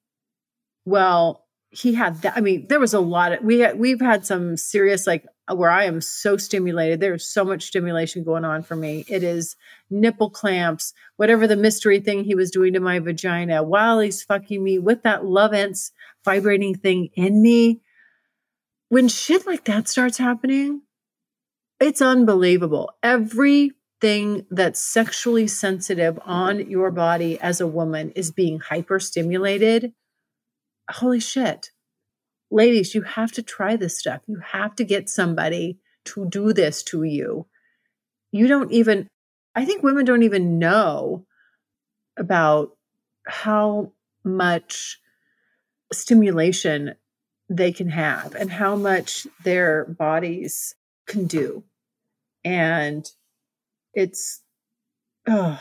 Well, 0.85 1.44
he 1.70 1.94
had 1.94 2.22
that. 2.22 2.37
I 2.37 2.40
mean, 2.40 2.66
there 2.68 2.79
was 2.79 2.94
a 2.94 3.01
lot 3.01 3.33
of 3.33 3.42
we 3.42 3.61
had, 3.61 3.79
we've 3.79 4.01
had 4.01 4.25
some 4.25 4.57
serious 4.57 5.07
like 5.07 5.27
Uh, 5.48 5.54
where 5.54 5.70
I 5.70 5.85
am 5.85 6.00
so 6.00 6.37
stimulated. 6.37 6.98
There's 6.98 7.24
so 7.24 7.44
much 7.44 7.64
stimulation 7.64 8.24
going 8.24 8.44
on 8.44 8.62
for 8.62 8.74
me. 8.74 9.04
It 9.09 9.22
is 9.22 9.56
nipple 9.90 10.30
clamps, 10.30 10.92
whatever 11.16 11.46
the 11.46 11.56
mystery 11.56 12.00
thing 12.00 12.24
he 12.24 12.35
was 12.35 12.50
doing 12.50 12.72
to 12.72 12.80
my 12.80 12.98
vagina 12.98 13.62
while 13.62 14.00
he's 14.00 14.24
fucking 14.24 14.62
me 14.62 14.80
with 14.80 15.04
that 15.04 15.22
Lovense 15.22 15.92
vibrating 16.24 16.74
thing 16.74 17.11
in 17.14 17.40
me. 17.42 17.80
When 18.88 19.06
shit 19.06 19.46
like 19.46 19.64
that 19.66 19.88
starts 19.88 20.18
happening, 20.18 20.82
it's 21.78 22.02
unbelievable. 22.02 22.90
Everything 23.02 24.46
that's 24.50 24.80
sexually 24.80 25.46
sensitive 25.46 26.18
on 26.24 26.68
your 26.68 26.90
body 26.90 27.38
as 27.38 27.61
a 27.61 27.68
woman 27.68 28.11
is 28.12 28.32
being 28.32 28.59
hyper 28.59 28.98
stimulated. 28.98 29.92
Holy 30.90 31.20
shit 31.20 31.70
ladies, 32.50 32.94
you 32.94 33.02
have 33.02 33.32
to 33.32 33.42
try 33.42 33.76
this 33.76 33.98
stuff. 33.98 34.22
You 34.26 34.40
have 34.52 34.74
to 34.76 34.85
get 34.85 35.09
somebody 35.09 35.78
to 36.06 36.26
do 36.28 36.52
this 36.52 36.82
to 36.85 37.02
you. 37.02 37.46
You 38.32 38.46
don't 38.46 38.72
even, 38.72 39.09
I 39.54 39.64
think 39.64 39.82
women 39.82 40.04
don't 40.04 40.22
even 40.22 40.59
know 40.59 41.26
about 42.16 42.76
how 43.26 43.92
much 44.24 45.00
stimulation 45.92 46.94
they 47.48 47.72
can 47.72 47.88
have 47.88 48.35
and 48.35 48.50
how 48.50 48.76
much 48.76 49.26
their 49.44 49.85
bodies 49.85 50.74
can 51.06 51.26
do. 51.26 51.64
And 52.44 53.09
it's, 53.94 54.42
oh, 55.26 55.61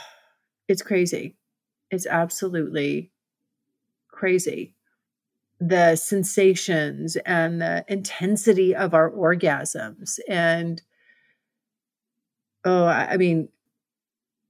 it's 0.68 0.82
crazy. 0.82 1.36
It's 1.92 2.08
absolutely 2.08 3.12
crazy 4.10 4.75
the 5.60 5.96
sensations 5.96 7.16
and 7.26 7.62
the 7.62 7.86
intensity 7.88 8.76
of 8.76 8.94
our 8.94 9.10
orgasms. 9.10 10.20
And 10.28 10.82
oh, 12.66 12.86
I, 12.86 13.18
mean, 13.18 13.50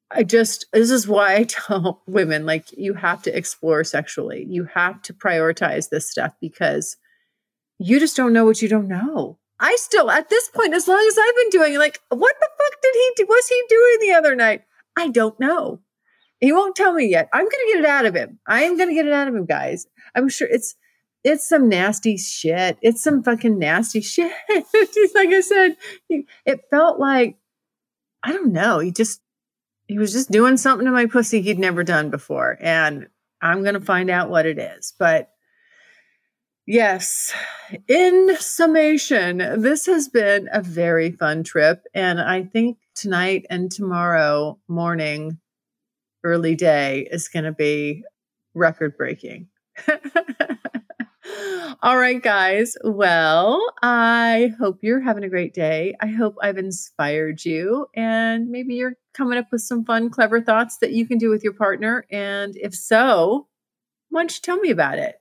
I 0.09 0.23
just, 0.23 0.65
this 0.73 0.89
is 0.89 1.07
why 1.07 1.35
I 1.35 1.43
tell 1.47 2.01
women 2.07 2.45
like, 2.45 2.71
you 2.71 2.93
have 2.95 3.21
to 3.23 3.37
explore 3.37 3.83
sexually. 3.83 4.45
You 4.49 4.65
have 4.73 5.01
to 5.03 5.13
prioritize 5.13 5.89
this 5.89 6.09
stuff 6.09 6.33
because 6.41 6.97
you 7.77 7.99
just 7.99 8.15
don't 8.15 8.33
know 8.33 8.45
what 8.45 8.61
you 8.61 8.69
don't 8.69 8.87
know. 8.87 9.37
I 9.59 9.75
still, 9.79 10.11
at 10.11 10.29
this 10.29 10.49
point, 10.49 10.73
as 10.73 10.87
long 10.87 11.05
as 11.07 11.17
I've 11.17 11.35
been 11.35 11.49
doing, 11.49 11.77
like, 11.77 11.99
what 12.09 12.35
the 12.39 12.49
fuck 12.57 12.81
did 12.81 12.93
he 12.93 13.11
do? 13.15 13.25
Was 13.27 13.47
he 13.47 13.63
doing 13.69 13.97
the 14.01 14.13
other 14.17 14.35
night? 14.35 14.63
I 14.97 15.09
don't 15.09 15.39
know. 15.39 15.79
He 16.39 16.51
won't 16.51 16.75
tell 16.75 16.93
me 16.93 17.07
yet. 17.09 17.29
I'm 17.31 17.43
going 17.43 17.49
to 17.49 17.71
get 17.73 17.79
it 17.79 17.85
out 17.85 18.05
of 18.05 18.15
him. 18.15 18.39
I 18.45 18.63
am 18.63 18.77
going 18.77 18.89
to 18.89 18.95
get 18.95 19.07
it 19.07 19.13
out 19.13 19.27
of 19.27 19.35
him, 19.35 19.45
guys. 19.45 19.87
I'm 20.13 20.27
sure 20.27 20.47
it's 20.49 20.75
it's 21.25 21.49
some 21.49 21.67
nasty 21.67 22.17
shit. 22.17 22.77
It's 22.83 23.01
some 23.03 23.23
fucking 23.23 23.57
nasty 23.57 24.01
shit. 24.01 24.31
just 24.71 25.15
like 25.15 25.29
I 25.29 25.41
said, 25.41 25.75
it 26.09 26.61
felt 26.69 26.99
like, 26.99 27.37
I 28.23 28.31
don't 28.31 28.53
know. 28.53 28.79
He 28.79 28.91
just, 28.91 29.21
he 29.87 29.97
was 29.97 30.13
just 30.13 30.31
doing 30.31 30.57
something 30.57 30.85
to 30.85 30.91
my 30.91 31.07
pussy 31.07 31.41
he'd 31.41 31.59
never 31.59 31.83
done 31.83 32.11
before. 32.11 32.57
And 32.61 33.07
I'm 33.41 33.63
going 33.63 33.73
to 33.73 33.81
find 33.81 34.09
out 34.09 34.29
what 34.29 34.45
it 34.45 34.59
is. 34.59 34.93
But 34.97 35.29
yes, 36.67 37.33
in 37.87 38.35
summation, 38.37 39.37
this 39.37 39.87
has 39.87 40.07
been 40.07 40.47
a 40.51 40.61
very 40.61 41.11
fun 41.11 41.43
trip. 41.43 41.83
And 41.93 42.21
I 42.21 42.43
think 42.43 42.77
tonight 42.95 43.47
and 43.49 43.71
tomorrow 43.71 44.59
morning, 44.67 45.39
early 46.23 46.55
day, 46.55 47.07
is 47.09 47.27
going 47.27 47.45
to 47.45 47.51
be 47.51 48.03
record 48.53 48.95
breaking 48.95 49.47
All 51.81 51.97
right, 51.97 52.21
guys. 52.21 52.75
Well, 52.83 53.61
I 53.81 54.53
hope 54.59 54.79
you're 54.81 55.01
having 55.01 55.23
a 55.23 55.29
great 55.29 55.53
day. 55.53 55.95
I 56.01 56.07
hope 56.07 56.35
I've 56.41 56.57
inspired 56.57 57.43
you, 57.43 57.87
and 57.95 58.49
maybe 58.49 58.75
you're 58.75 58.95
coming 59.13 59.37
up 59.37 59.47
with 59.51 59.61
some 59.61 59.85
fun, 59.85 60.09
clever 60.09 60.41
thoughts 60.41 60.77
that 60.79 60.91
you 60.91 61.05
can 61.05 61.17
do 61.17 61.29
with 61.29 61.43
your 61.43 61.53
partner. 61.53 62.05
And 62.09 62.55
if 62.55 62.73
so, 62.73 63.47
why 64.09 64.21
don't 64.21 64.33
you 64.33 64.41
tell 64.41 64.57
me 64.57 64.71
about 64.71 64.97
it? 64.97 65.15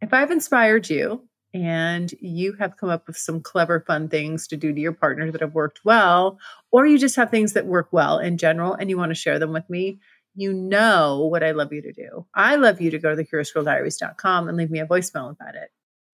If 0.00 0.12
I've 0.12 0.30
inspired 0.30 0.88
you 0.90 1.28
and 1.54 2.12
you 2.20 2.54
have 2.54 2.76
come 2.76 2.88
up 2.88 3.06
with 3.06 3.16
some 3.16 3.40
clever, 3.40 3.84
fun 3.86 4.08
things 4.08 4.46
to 4.48 4.56
do 4.56 4.72
to 4.72 4.80
your 4.80 4.92
partner 4.92 5.30
that 5.30 5.40
have 5.40 5.54
worked 5.54 5.80
well, 5.84 6.38
or 6.70 6.86
you 6.86 6.98
just 6.98 7.16
have 7.16 7.30
things 7.30 7.52
that 7.52 7.66
work 7.66 7.88
well 7.92 8.18
in 8.18 8.38
general 8.38 8.74
and 8.74 8.88
you 8.88 8.96
want 8.96 9.10
to 9.10 9.14
share 9.14 9.38
them 9.38 9.52
with 9.52 9.68
me, 9.68 10.00
you 10.34 10.52
know 10.52 11.26
what 11.30 11.42
I 11.42 11.52
love 11.52 11.72
you 11.72 11.82
to 11.82 11.92
do. 11.92 12.26
I 12.34 12.56
love 12.56 12.80
you 12.80 12.90
to 12.90 12.98
go 12.98 13.14
to 13.14 13.22
thecuriousgirldiaries.com 13.22 14.48
and 14.48 14.56
leave 14.56 14.70
me 14.70 14.80
a 14.80 14.86
voicemail 14.86 15.30
about 15.30 15.54
it. 15.54 15.70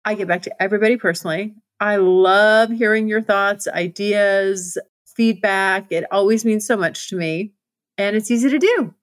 I 0.05 0.15
get 0.15 0.29
back 0.29 0.43
to 0.43 0.63
everybody 0.63 0.97
personally. 0.97 1.55
I 1.81 1.97
love 1.97 2.71
hearing 2.71 3.09
your 3.09 3.23
thoughts, 3.23 3.67
ideas, 3.69 4.79
feedback. 5.07 5.87
It 5.91 6.05
always 6.11 6.45
means 6.45 6.67
so 6.67 6.77
much 6.77 7.09
to 7.09 7.17
me, 7.17 7.53
and 7.99 8.17
it's 8.17 8.31
easy 8.31 8.51
to 8.51 8.59
do. 8.59 8.95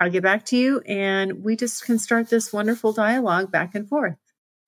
I'll 0.00 0.10
get 0.10 0.22
back 0.22 0.44
to 0.46 0.56
you, 0.56 0.80
and 0.80 1.44
we 1.44 1.56
just 1.56 1.84
can 1.84 1.98
start 1.98 2.28
this 2.28 2.52
wonderful 2.52 2.92
dialogue 2.92 3.52
back 3.52 3.74
and 3.74 3.88
forth. 3.88 4.16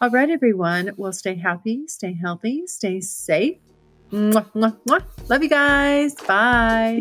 All 0.00 0.10
right, 0.10 0.30
everyone. 0.30 0.92
Well, 0.96 1.12
stay 1.12 1.34
happy, 1.34 1.86
stay 1.86 2.12
healthy, 2.12 2.66
stay 2.66 3.00
safe. 3.00 3.58
Mwah, 4.12 4.52
mwah, 4.52 4.76
mwah. 4.86 5.28
Love 5.28 5.42
you 5.42 5.48
guys. 5.48 6.14
Bye. 6.14 7.00